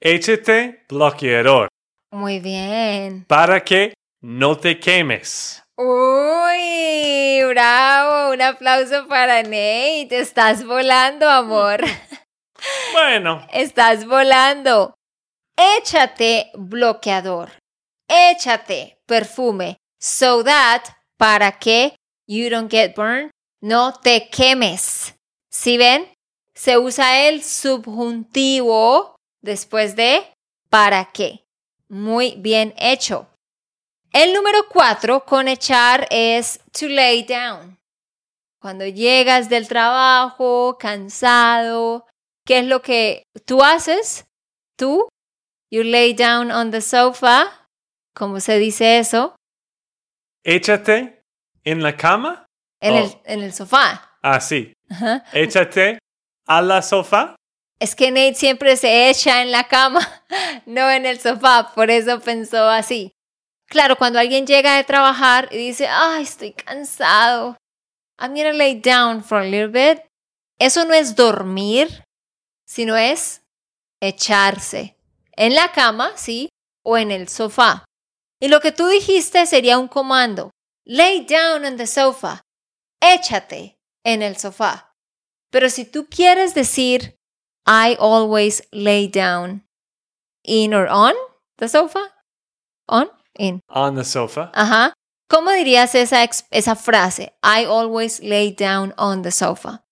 Échate 0.00 0.84
bloqueador 0.88 1.68
Muy 2.12 2.38
bien. 2.40 3.24
para 3.26 3.64
que 3.64 3.94
no 4.20 4.56
te 4.56 4.78
quemes. 4.78 5.62
Uy, 5.78 7.42
bravo, 7.48 8.32
un 8.32 8.42
aplauso 8.42 9.06
para 9.08 9.42
Nate. 9.42 10.08
Estás 10.10 10.64
volando, 10.64 11.28
amor. 11.28 11.80
Bueno, 12.92 13.46
Estás 13.52 14.06
volando. 14.06 14.94
Échate 15.56 16.50
bloqueador. 16.54 17.50
Échate 18.08 18.98
perfume. 19.06 19.76
So 20.00 20.42
that, 20.42 20.82
para 21.18 21.52
que 21.52 21.94
you 22.26 22.48
don't 22.48 22.70
get 22.70 22.94
burned, 22.96 23.30
no 23.60 23.92
te 23.92 24.28
quemes. 24.30 25.14
¿Sí 25.50 25.76
ven? 25.76 26.10
Se 26.54 26.78
usa 26.78 27.28
el 27.28 27.42
subjuntivo 27.42 29.15
después 29.46 29.96
de 29.96 30.22
para 30.68 31.06
qué. 31.12 31.44
Muy 31.88 32.34
bien 32.38 32.74
hecho. 32.76 33.26
El 34.12 34.34
número 34.34 34.66
cuatro 34.68 35.24
con 35.24 35.48
echar 35.48 36.06
es 36.10 36.60
to 36.78 36.88
lay 36.88 37.22
down. 37.22 37.78
Cuando 38.60 38.84
llegas 38.86 39.48
del 39.48 39.68
trabajo, 39.68 40.76
cansado, 40.78 42.06
¿qué 42.44 42.58
es 42.60 42.66
lo 42.66 42.82
que 42.82 43.22
tú 43.44 43.62
haces? 43.62 44.26
Tú, 44.76 45.08
you 45.70 45.82
lay 45.82 46.12
down 46.14 46.50
on 46.50 46.70
the 46.70 46.80
sofa. 46.80 47.68
¿Cómo 48.14 48.40
se 48.40 48.58
dice 48.58 48.98
eso? 48.98 49.34
échate 50.44 51.22
en 51.64 51.82
la 51.82 51.96
cama. 51.96 52.46
En, 52.80 52.94
Oh. 52.94 52.98
el, 52.98 53.18
en 53.24 53.42
el 53.42 53.52
sofá. 53.52 54.16
Ah, 54.22 54.40
sí. 54.40 54.72
Ajá. 54.90 55.24
Échate 55.32 55.98
a 56.46 56.62
la 56.62 56.82
sofá. 56.82 57.34
Es 57.78 57.94
que 57.94 58.10
Nate 58.10 58.34
siempre 58.34 58.76
se 58.76 59.10
echa 59.10 59.42
en 59.42 59.50
la 59.50 59.68
cama, 59.68 60.24
no 60.66 60.90
en 60.90 61.04
el 61.04 61.20
sofá, 61.20 61.72
por 61.74 61.90
eso 61.90 62.20
pensó 62.20 62.68
así. 62.68 63.12
Claro, 63.68 63.96
cuando 63.96 64.18
alguien 64.18 64.46
llega 64.46 64.76
de 64.76 64.84
trabajar 64.84 65.48
y 65.50 65.58
dice, 65.58 65.88
ay, 65.88 66.22
estoy 66.22 66.52
cansado, 66.52 67.56
I'm 68.18 68.34
gonna 68.34 68.52
lay 68.52 68.80
down 68.80 69.22
for 69.22 69.38
a 69.38 69.44
little 69.44 69.68
bit, 69.68 70.02
eso 70.58 70.84
no 70.84 70.94
es 70.94 71.14
dormir, 71.16 72.04
sino 72.66 72.96
es 72.96 73.42
echarse 74.00 74.96
en 75.32 75.54
la 75.54 75.72
cama, 75.72 76.12
sí, 76.16 76.48
o 76.82 76.96
en 76.96 77.10
el 77.10 77.28
sofá. 77.28 77.84
Y 78.40 78.48
lo 78.48 78.60
que 78.60 78.72
tú 78.72 78.86
dijiste 78.86 79.44
sería 79.46 79.78
un 79.78 79.88
comando, 79.88 80.50
lay 80.84 81.26
down 81.26 81.64
on 81.64 81.76
the 81.76 81.86
sofa, 81.86 82.42
échate 83.00 83.76
en 84.04 84.22
el 84.22 84.36
sofá. 84.36 84.94
Pero 85.50 85.68
si 85.68 85.84
tú 85.84 86.06
quieres 86.08 86.54
decir, 86.54 87.16
I 87.66 87.96
always 87.98 88.62
lay 88.72 89.08
down 89.08 89.62
in 90.44 90.72
or 90.72 90.86
on 90.86 91.14
the 91.58 91.68
sofa. 91.68 92.12
On, 92.88 93.08
in. 93.38 93.60
On 93.68 93.94
the 93.94 94.04
sofa. 94.04 94.50
Ajá. 94.54 94.92
¿Cómo 95.28 95.50
dirías 95.50 95.94
esa, 95.96 96.22
esa 96.52 96.76
frase? 96.76 97.32
I 97.42 97.64
always 97.64 98.22
lay 98.22 98.52
down 98.52 98.94
on 98.96 99.22
the 99.22 99.32
sofa. 99.32 99.82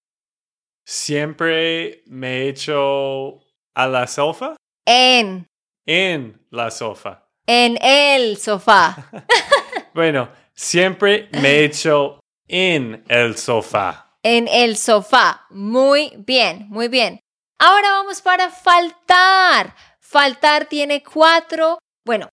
Siempre 0.86 2.02
me 2.06 2.48
echo 2.48 3.40
a 3.74 3.88
la 3.88 4.06
sofá. 4.06 4.54
En. 4.86 5.46
En 5.86 6.38
la 6.52 6.70
sofá. 6.70 7.22
En 7.48 7.76
el 7.82 8.36
sofá. 8.36 9.10
bueno, 9.94 10.28
siempre 10.54 11.28
me 11.32 11.64
echo 11.64 12.20
en 12.46 13.04
el 13.08 13.36
sofá. 13.36 14.18
En 14.22 14.46
el 14.46 14.76
sofá. 14.76 15.46
Muy 15.50 16.12
bien, 16.18 16.66
muy 16.68 16.88
bien. 16.88 17.23
Ahora 17.58 17.90
vamos 17.90 18.20
para 18.20 18.50
faltar. 18.50 19.74
Faltar 20.00 20.66
tiene 20.66 21.02
cuatro, 21.02 21.78
bueno, 22.04 22.28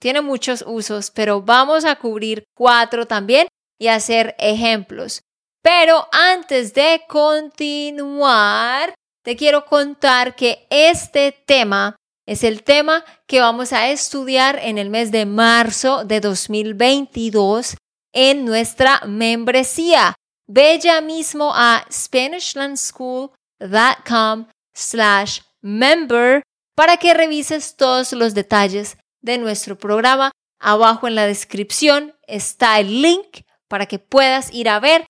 tiene 0.00 0.20
muchos 0.20 0.62
usos, 0.66 1.10
pero 1.10 1.42
vamos 1.42 1.84
a 1.84 1.96
cubrir 1.96 2.44
cuatro 2.54 3.06
también 3.06 3.48
y 3.78 3.88
hacer 3.88 4.34
ejemplos. 4.38 5.22
Pero 5.62 6.06
antes 6.12 6.74
de 6.74 7.02
continuar, 7.08 8.94
te 9.24 9.36
quiero 9.36 9.64
contar 9.64 10.36
que 10.36 10.66
este 10.68 11.32
tema 11.32 11.96
es 12.26 12.44
el 12.44 12.62
tema 12.62 13.04
que 13.26 13.40
vamos 13.40 13.72
a 13.72 13.88
estudiar 13.88 14.60
en 14.62 14.76
el 14.78 14.90
mes 14.90 15.10
de 15.10 15.26
marzo 15.26 16.04
de 16.04 16.20
2022 16.20 17.76
en 18.12 18.44
nuestra 18.44 19.00
membresía. 19.06 20.14
Ya 20.46 21.00
mismo 21.00 21.52
a 21.54 21.86
SpanishLandSchool.com 21.90 24.46
slash 24.74 25.40
member 25.62 26.42
para 26.74 26.96
que 26.96 27.14
revises 27.14 27.76
todos 27.76 28.12
los 28.12 28.34
detalles 28.34 28.98
de 29.22 29.38
nuestro 29.38 29.78
programa. 29.78 30.32
Abajo 30.60 31.06
en 31.06 31.14
la 31.14 31.26
descripción 31.26 32.14
está 32.26 32.78
el 32.80 33.02
link 33.02 33.42
para 33.68 33.86
que 33.86 33.98
puedas 33.98 34.52
ir 34.52 34.68
a 34.68 34.80
ver. 34.80 35.06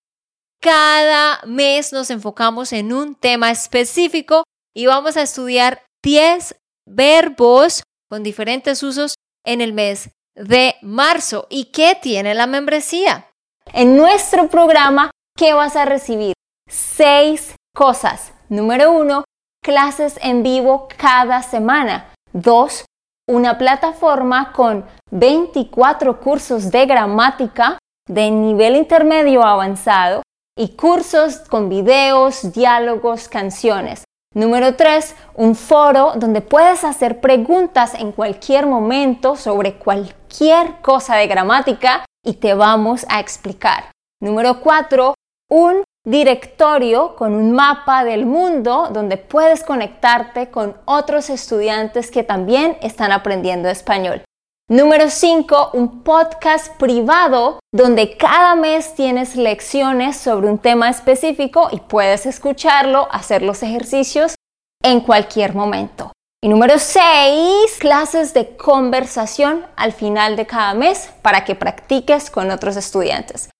Cada 0.61 1.40
mes 1.46 1.92
nos 1.92 2.11
enfocamos 2.11 2.72
en 2.72 2.92
un 2.92 3.14
tema 3.14 3.50
específico 3.50 4.44
y 4.74 4.87
vamos 4.87 5.16
a 5.16 5.22
estudiar 5.22 5.83
10 6.03 6.57
verbos 6.87 7.83
con 8.09 8.22
diferentes 8.22 8.83
usos 8.83 9.14
en 9.44 9.61
el 9.61 9.72
mes 9.72 10.11
de 10.35 10.77
marzo. 10.83 11.46
¿Y 11.50 11.66
qué 11.66 11.96
tiene 12.00 12.35
la 12.35 12.46
membresía? 12.46 13.31
En 13.72 13.96
nuestro 13.96 14.48
programa, 14.48 15.11
¿qué 15.37 15.53
vas 15.53 15.77
a 15.77 15.85
recibir? 15.85 16.35
Seis 16.68 17.55
cosas. 17.74 18.33
Número 18.48 18.92
uno, 18.92 19.24
clases 19.64 20.20
en 20.22 20.42
vivo 20.42 20.87
cada 20.96 21.42
semana. 21.42 22.12
Dos, 22.33 22.85
una 23.27 23.57
plataforma 23.57 24.53
con 24.53 24.85
24 25.11 26.20
cursos 26.20 26.70
de 26.70 26.85
gramática 26.85 27.79
de 28.07 28.31
nivel 28.31 28.77
intermedio 28.77 29.42
avanzado 29.42 30.22
y 30.57 30.77
cursos 30.77 31.38
con 31.48 31.70
videos, 31.70 32.53
diálogos, 32.53 33.29
canciones. 33.29 34.05
Número 34.35 34.77
3, 34.77 35.16
un 35.37 35.55
foro 35.55 36.12
donde 36.16 36.42
puedes 36.42 36.85
hacer 36.85 37.20
preguntas 37.20 37.94
en 37.94 38.12
cualquier 38.12 38.66
momento 38.66 39.35
sobre 39.37 39.74
cualquier 39.74 40.83
cosa 40.83 41.16
de 41.16 41.27
gramática 41.27 42.05
y 42.22 42.35
te 42.35 42.53
vamos 42.53 43.07
a 43.09 43.20
explicar. 43.20 43.90
Número 44.20 44.61
4, 44.61 45.14
un 45.50 45.85
directorio 46.05 47.17
con 47.17 47.35
un 47.35 47.53
mapa 47.53 48.05
del 48.05 48.27
mundo 48.27 48.88
donde 48.93 49.17
puedes 49.17 49.64
conectarte 49.64 50.51
con 50.51 50.77
otros 50.85 51.31
estudiantes 51.31 52.11
que 52.11 52.23
también 52.23 52.77
están 52.83 53.11
aprendiendo 53.11 53.69
español. 53.69 54.23
Número 54.69 55.11
5, 55.11 55.71
un 55.75 56.03
podcast 56.03 56.75
privado 56.79 57.59
donde 57.73 58.17
cada 58.17 58.55
mes 58.55 58.95
tienes 58.95 59.37
lecciones 59.37 60.17
sobre 60.17 60.49
un 60.49 60.59
tema 60.59 60.88
específico 60.88 61.69
y 61.71 61.81
puedes 61.81 62.25
escucharlo, 62.25 63.07
hacer 63.11 63.43
los 63.43 63.62
ejercicios 63.62 64.37
en 64.83 65.01
cualquier 65.01 65.55
momento. 65.55 66.12
Y 66.43 66.49
número 66.49 66.79
6, 66.79 67.77
clases 67.79 68.35
de 68.35 68.57
conversación 68.57 69.67
al 69.77 69.93
final 69.93 70.37
de 70.37 70.47
cada 70.47 70.75
mes 70.75 71.11
para 71.23 71.45
que 71.45 71.55
practiques 71.55 72.31
con 72.31 72.51
otros 72.51 72.77
estudiantes. 72.77 73.51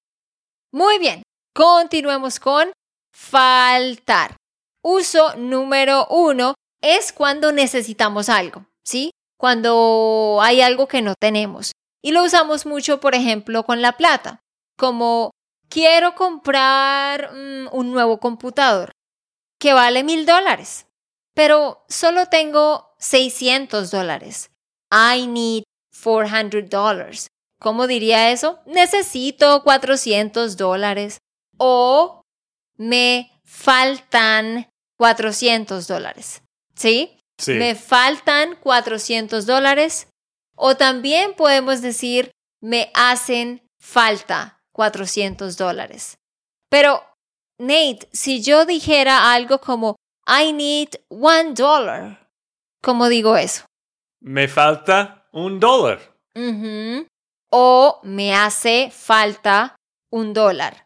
Muy 0.73 0.99
bien, 0.99 1.23
Continuemos 1.55 2.41
con 2.41 2.73
faltar. 3.15 4.37
Uso 4.83 5.37
número 5.37 6.07
uno 6.11 6.55
es 6.83 7.13
cuando 7.13 7.53
necesitamos 7.53 8.29
algo, 8.29 8.67
¿sí? 8.83 9.13
Cuando 9.39 10.41
hay 10.43 10.61
algo 10.61 10.89
que 10.89 11.01
no 11.01 11.15
tenemos. 11.15 11.71
Y 12.03 12.11
lo 12.11 12.25
usamos 12.25 12.67
mucho, 12.67 12.99
por 12.99 13.15
ejemplo, 13.15 13.65
con 13.65 13.83
la 13.83 13.93
plata, 13.93 14.41
como 14.77 15.31
quiero 15.69 16.17
comprar 16.17 17.33
mm, 17.33 17.69
un 17.71 17.93
nuevo 17.93 18.19
computador 18.19 18.91
que 19.61 19.73
vale 19.73 20.03
mil 20.03 20.27
dólares, 20.27 20.87
pero 21.35 21.85
solo 21.89 22.27
tengo 22.27 22.95
600 22.99 23.93
dólares. 23.93 24.51
I 24.91 25.29
need 25.29 25.63
400 26.03 26.69
dollars. 26.69 27.29
¿Cómo 27.61 27.87
diría 27.87 28.33
eso? 28.33 28.59
Necesito 28.67 29.63
400 29.63 30.57
dólares 30.57 31.19
o 31.59 32.23
me 32.77 33.31
faltan 33.45 34.69
400 34.99 35.87
dólares. 35.87 36.43
¿Sí? 36.75 37.19
Sí. 37.39 37.55
Me 37.55 37.75
faltan 37.75 38.57
400 38.57 39.47
dólares. 39.47 40.09
O 40.57 40.77
también 40.77 41.35
podemos 41.35 41.83
decir, 41.83 42.31
me 42.61 42.91
hacen 42.95 43.67
falta 43.79 44.61
400 44.73 45.57
dólares. 45.57 46.17
Pero, 46.71 47.03
Nate, 47.59 48.09
si 48.13 48.43
yo 48.43 48.65
dijera 48.65 49.33
algo 49.33 49.61
como, 49.61 49.97
I 50.27 50.53
need 50.53 50.89
one 51.09 51.53
dollar, 51.55 52.29
¿cómo 52.83 53.09
digo 53.09 53.37
eso? 53.37 53.65
Me 54.21 54.49
falta 54.49 55.29
un 55.33 55.61
dólar. 55.61 56.01
O 57.51 58.01
me 58.03 58.35
hace 58.35 58.91
falta 58.91 59.77
un 60.11 60.33
dólar. 60.33 60.84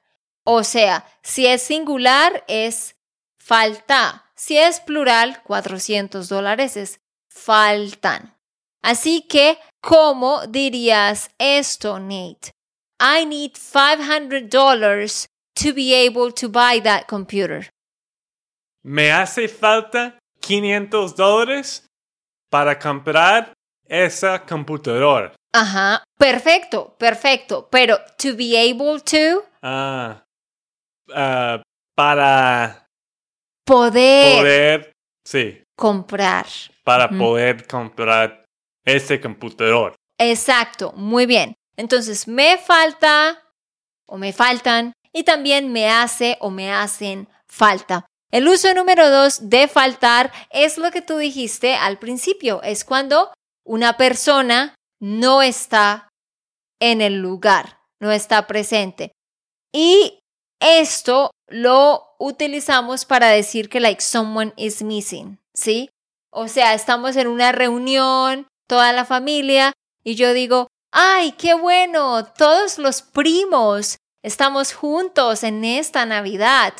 O 0.50 0.64
sea, 0.64 1.04
si 1.22 1.46
es 1.46 1.60
singular 1.60 2.42
es 2.48 2.96
falta. 3.38 4.24
Si 4.34 4.56
es 4.56 4.80
plural, 4.80 5.42
400 5.42 6.26
dólares 6.26 6.78
es 6.78 7.00
faltan. 7.28 8.34
Así 8.80 9.26
que, 9.28 9.58
¿cómo 9.82 10.46
dirías 10.46 11.28
esto, 11.36 11.98
Nate? 11.98 12.52
I 12.98 13.26
need 13.26 13.58
500 13.58 14.48
dollars 14.48 15.26
to 15.54 15.74
be 15.74 15.92
able 15.92 16.32
to 16.32 16.48
buy 16.48 16.80
that 16.80 17.06
computer. 17.06 17.68
Me 18.82 19.12
hace 19.12 19.48
falta 19.48 20.18
500 20.40 21.14
dólares 21.14 21.84
para 22.50 22.78
comprar 22.78 23.52
esa 23.86 24.46
computadora. 24.46 25.34
Ajá, 25.52 26.02
perfecto, 26.16 26.96
perfecto. 26.98 27.68
Pero 27.70 27.98
to 28.16 28.34
be 28.34 28.56
able 28.56 28.98
to. 29.02 29.44
Ah, 29.60 30.24
Ah, 31.20 31.60
para 31.96 32.86
poder, 33.66 34.36
poder 34.36 34.92
sí, 35.26 35.64
comprar. 35.76 36.46
Para 36.84 37.08
poder 37.10 37.66
comprar 37.66 38.44
ese 38.84 39.20
computador. 39.20 39.96
Exacto, 40.16 40.92
muy 40.92 41.26
bien. 41.26 41.56
Entonces, 41.76 42.28
me 42.28 42.56
falta 42.56 43.42
o 44.06 44.16
me 44.16 44.32
faltan 44.32 44.92
y 45.12 45.24
también 45.24 45.72
me 45.72 45.90
hace 45.90 46.36
o 46.40 46.50
me 46.50 46.72
hacen 46.72 47.28
falta. 47.48 48.06
El 48.30 48.46
uso 48.46 48.72
número 48.74 49.10
dos 49.10 49.50
de 49.50 49.66
faltar 49.66 50.30
es 50.50 50.78
lo 50.78 50.92
que 50.92 51.02
tú 51.02 51.16
dijiste 51.16 51.74
al 51.74 51.98
principio, 51.98 52.62
es 52.62 52.84
cuando 52.84 53.32
una 53.64 53.96
persona 53.96 54.76
no 55.00 55.42
está 55.42 56.08
en 56.80 57.00
el 57.00 57.16
lugar, 57.20 57.80
no 57.98 58.12
está 58.12 58.46
presente. 58.46 59.10
Y 59.72 60.20
esto 60.60 61.30
lo 61.46 62.14
utilizamos 62.18 63.04
para 63.04 63.28
decir 63.28 63.68
que 63.68 63.80
like 63.80 64.02
someone 64.02 64.52
is 64.56 64.82
missing, 64.82 65.38
¿sí? 65.54 65.90
O 66.30 66.48
sea, 66.48 66.74
estamos 66.74 67.16
en 67.16 67.26
una 67.28 67.52
reunión, 67.52 68.46
toda 68.66 68.92
la 68.92 69.04
familia, 69.04 69.72
y 70.04 70.14
yo 70.14 70.32
digo, 70.32 70.68
ay, 70.92 71.32
qué 71.32 71.54
bueno, 71.54 72.24
todos 72.24 72.78
los 72.78 73.02
primos 73.02 73.98
estamos 74.22 74.72
juntos 74.72 75.42
en 75.42 75.64
esta 75.64 76.04
Navidad. 76.06 76.74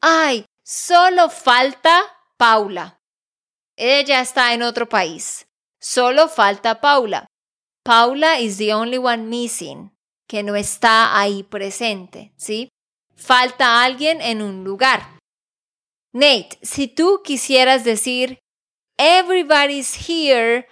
Ay, 0.00 0.44
solo 0.64 1.30
falta 1.30 2.02
Paula. 2.36 3.00
Ella 3.76 4.20
está 4.20 4.52
en 4.52 4.62
otro 4.62 4.88
país. 4.88 5.46
Solo 5.80 6.28
falta 6.28 6.80
Paula. 6.80 7.26
Paula 7.82 8.38
is 8.38 8.58
the 8.58 8.74
only 8.74 8.98
one 8.98 9.24
missing, 9.24 9.90
que 10.26 10.42
no 10.42 10.54
está 10.54 11.18
ahí 11.18 11.42
presente, 11.42 12.32
¿sí? 12.36 12.68
Falta 13.20 13.84
alguien 13.84 14.20
en 14.20 14.42
un 14.42 14.64
lugar. 14.64 15.18
Nate, 16.12 16.58
si 16.62 16.88
tú 16.88 17.20
quisieras 17.22 17.84
decir, 17.84 18.38
everybody's 18.98 20.08
here, 20.08 20.66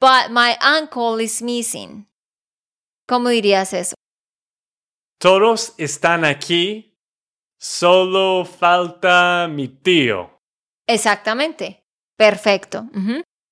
but 0.00 0.30
my 0.30 0.56
uncle 0.62 1.22
is 1.22 1.42
missing. 1.42 2.06
¿Cómo 3.08 3.28
dirías 3.30 3.72
eso? 3.72 3.94
todos 5.24 5.72
están 5.78 6.26
aquí, 6.26 6.98
solo 7.58 8.44
falta 8.44 9.48
mi 9.48 9.68
tío. 9.68 10.38
Exactamente. 10.86 11.82
Perfecto. 12.18 12.86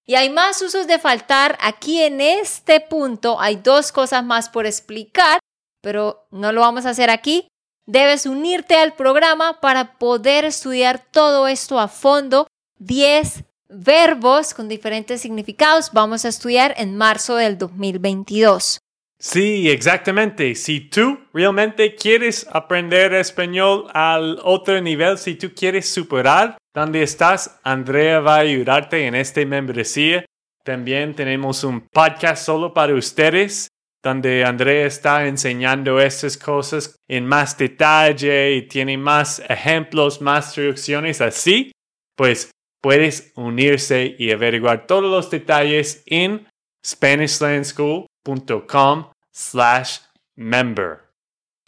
Y 0.05 0.15
hay 0.15 0.29
más 0.29 0.61
usos 0.61 0.87
de 0.87 0.99
faltar. 0.99 1.57
Aquí 1.63 2.03
en 2.03 2.21
este 2.21 2.81
punto 2.81 3.41
hay 3.41 3.57
dos 3.57 3.91
cosas 3.91 4.23
más 4.23 4.51
por 4.51 4.67
explicar, 4.67 5.39
pero 5.83 6.29
no 6.31 6.53
lo 6.53 6.61
vamos 6.61 6.85
a 6.85 6.91
hacer 6.91 7.09
aquí. 7.09 7.49
Debes 7.87 8.27
unirte 8.27 8.77
al 8.77 8.95
programa 8.95 9.61
para 9.61 9.99
poder 9.99 10.45
estudiar 10.45 11.05
todo 11.11 11.49
esto 11.49 11.81
a 11.81 11.89
fondo. 11.89 12.47
10 12.79 13.45
verbos 13.69 14.55
con 14.55 14.69
diferentes 14.69 15.21
significados 15.21 15.91
vamos 15.93 16.25
a 16.25 16.29
estudiar 16.29 16.75
en 16.77 16.97
marzo 16.97 17.37
del 17.37 17.59
2022. 17.59 18.79
Sí, 19.19 19.71
exactamente. 19.71 20.55
Si 20.55 20.81
tú 20.81 21.19
realmente 21.33 21.95
quieres 21.95 22.47
aprender 22.51 23.15
español 23.15 23.87
al 23.95 24.39
otro 24.43 24.81
nivel, 24.81 25.19
si 25.19 25.35
tú 25.35 25.53
quieres 25.55 25.89
superar 25.89 26.59
donde 26.75 27.03
estás, 27.03 27.59
Andrea 27.63 28.21
va 28.21 28.37
a 28.37 28.41
ayudarte 28.41 29.07
en 29.07 29.15
esta 29.15 29.45
membresía. 29.45 30.25
También 30.65 31.15
tenemos 31.15 31.65
un 31.65 31.81
podcast 31.81 32.45
solo 32.45 32.73
para 32.75 32.95
ustedes, 32.95 33.69
donde 34.03 34.45
Andrea 34.45 34.87
está 34.87 35.27
enseñando 35.27 36.01
estas 36.01 36.37
cosas 36.37 36.97
en 37.09 37.27
más 37.27 37.57
detalle 37.57 38.57
y 38.57 38.69
tiene 38.69 38.99
más 38.99 39.41
ejemplos, 39.49 40.21
más 40.21 40.53
traducciones 40.53 41.21
así. 41.21 41.71
Pues 42.17 42.51
puedes 42.83 43.33
unirse 43.37 44.17
y 44.19 44.33
averiguar 44.33 44.87
todos 44.87 45.05
los 45.05 45.31
detalles 45.31 46.03
en 46.07 46.49
SpanishLandSchool.com 46.85 49.13
slash 49.31 49.99
member. 50.35 51.05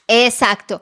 Exacto. 0.09 0.81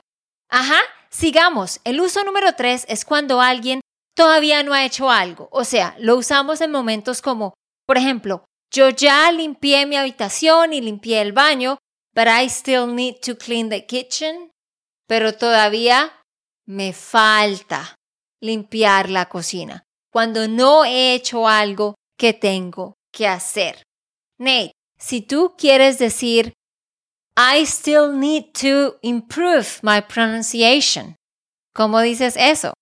Ajá, 0.49 0.79
sigamos. 1.09 1.79
El 1.83 2.01
uso 2.01 2.23
número 2.23 2.55
tres 2.55 2.87
es 2.89 3.05
cuando 3.05 3.41
alguien 3.41 3.81
todavía 4.15 4.63
no 4.63 4.73
ha 4.73 4.85
hecho 4.85 5.11
algo. 5.11 5.49
O 5.51 5.63
sea, 5.63 5.95
lo 5.99 6.15
usamos 6.15 6.61
en 6.61 6.71
momentos 6.71 7.21
como, 7.21 7.53
por 7.85 7.97
ejemplo, 7.97 8.43
yo 8.73 8.89
ya 8.89 9.31
limpié 9.31 9.85
mi 9.85 9.95
habitación 9.95 10.73
y 10.73 10.81
limpié 10.81 11.21
el 11.21 11.31
baño, 11.31 11.77
but 12.15 12.27
I 12.27 12.47
still 12.47 12.87
need 12.87 13.19
to 13.21 13.37
clean 13.37 13.69
the 13.69 13.85
kitchen. 13.85 14.51
Pero 15.07 15.33
todavía 15.33 16.11
me 16.65 16.91
falta 16.93 17.95
limpiar 18.41 19.09
la 19.09 19.29
cocina. 19.29 19.83
Cuando 20.11 20.47
no 20.47 20.85
he 20.85 21.13
hecho 21.13 21.47
algo 21.47 21.95
que 22.17 22.33
tengo 22.33 22.95
que 23.11 23.27
hacer. 23.27 23.83
Nate, 24.39 24.71
si 24.97 25.21
tú 25.21 25.55
quieres 25.57 25.99
decir 25.99 26.53
I 27.35 27.65
still 27.65 28.11
need 28.13 28.53
to 28.53 28.99
improve 29.01 29.79
my 29.81 30.01
pronunciation. 30.01 31.15
¿Cómo 31.75 31.99
dices 32.01 32.35
eso? 32.37 32.73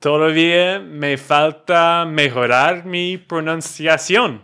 Todavía 0.00 0.80
me 0.80 1.18
falta 1.18 2.06
mejorar 2.06 2.86
mi 2.86 3.18
pronunciación. 3.18 4.42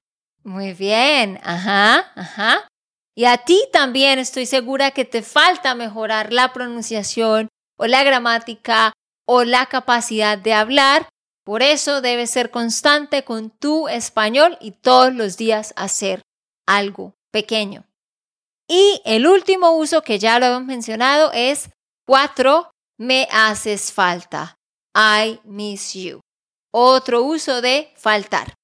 Muy 0.48 0.72
bien, 0.72 1.38
ajá, 1.42 2.10
ajá. 2.14 2.66
Y 3.14 3.26
a 3.26 3.36
ti 3.36 3.68
también 3.70 4.18
estoy 4.18 4.46
segura 4.46 4.92
que 4.92 5.04
te 5.04 5.20
falta 5.20 5.74
mejorar 5.74 6.32
la 6.32 6.54
pronunciación 6.54 7.48
o 7.78 7.86
la 7.86 8.02
gramática 8.02 8.94
o 9.26 9.44
la 9.44 9.66
capacidad 9.66 10.38
de 10.38 10.54
hablar. 10.54 11.06
Por 11.44 11.62
eso 11.62 12.00
debes 12.00 12.30
ser 12.30 12.50
constante 12.50 13.24
con 13.24 13.50
tu 13.50 13.88
español 13.88 14.56
y 14.58 14.70
todos 14.70 15.12
los 15.12 15.36
días 15.36 15.74
hacer 15.76 16.22
algo 16.66 17.12
pequeño. 17.30 17.84
Y 18.66 19.02
el 19.04 19.26
último 19.26 19.72
uso 19.72 20.00
que 20.00 20.18
ya 20.18 20.38
lo 20.38 20.46
hemos 20.46 20.64
mencionado 20.64 21.30
es 21.34 21.68
cuatro, 22.06 22.70
me 22.98 23.28
haces 23.30 23.92
falta. 23.92 24.56
I 24.96 25.40
miss 25.44 25.92
you. 25.92 26.20
Otro 26.72 27.22
uso 27.22 27.60
de 27.60 27.92
faltar. 27.96 28.57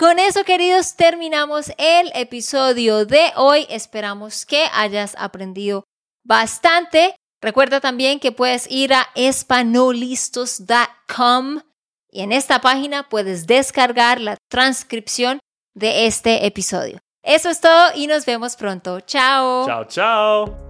Con 0.00 0.18
eso, 0.18 0.42
queridos, 0.44 0.96
terminamos 0.96 1.70
el 1.76 2.10
episodio 2.14 3.04
de 3.04 3.32
hoy. 3.36 3.66
Esperamos 3.68 4.46
que 4.46 4.64
hayas 4.72 5.14
aprendido 5.18 5.84
bastante. 6.24 7.14
Recuerda 7.42 7.82
también 7.82 8.18
que 8.18 8.32
puedes 8.32 8.66
ir 8.70 8.94
a 8.94 9.08
espanolistos.com 9.14 11.60
y 12.10 12.22
en 12.22 12.32
esta 12.32 12.62
página 12.62 13.10
puedes 13.10 13.46
descargar 13.46 14.22
la 14.22 14.38
transcripción 14.48 15.38
de 15.74 16.06
este 16.06 16.46
episodio. 16.46 16.98
Eso 17.22 17.50
es 17.50 17.60
todo 17.60 17.90
y 17.94 18.06
nos 18.06 18.24
vemos 18.24 18.56
pronto. 18.56 19.00
Chao. 19.00 19.66
Chao, 19.66 19.84
chao. 19.84 20.69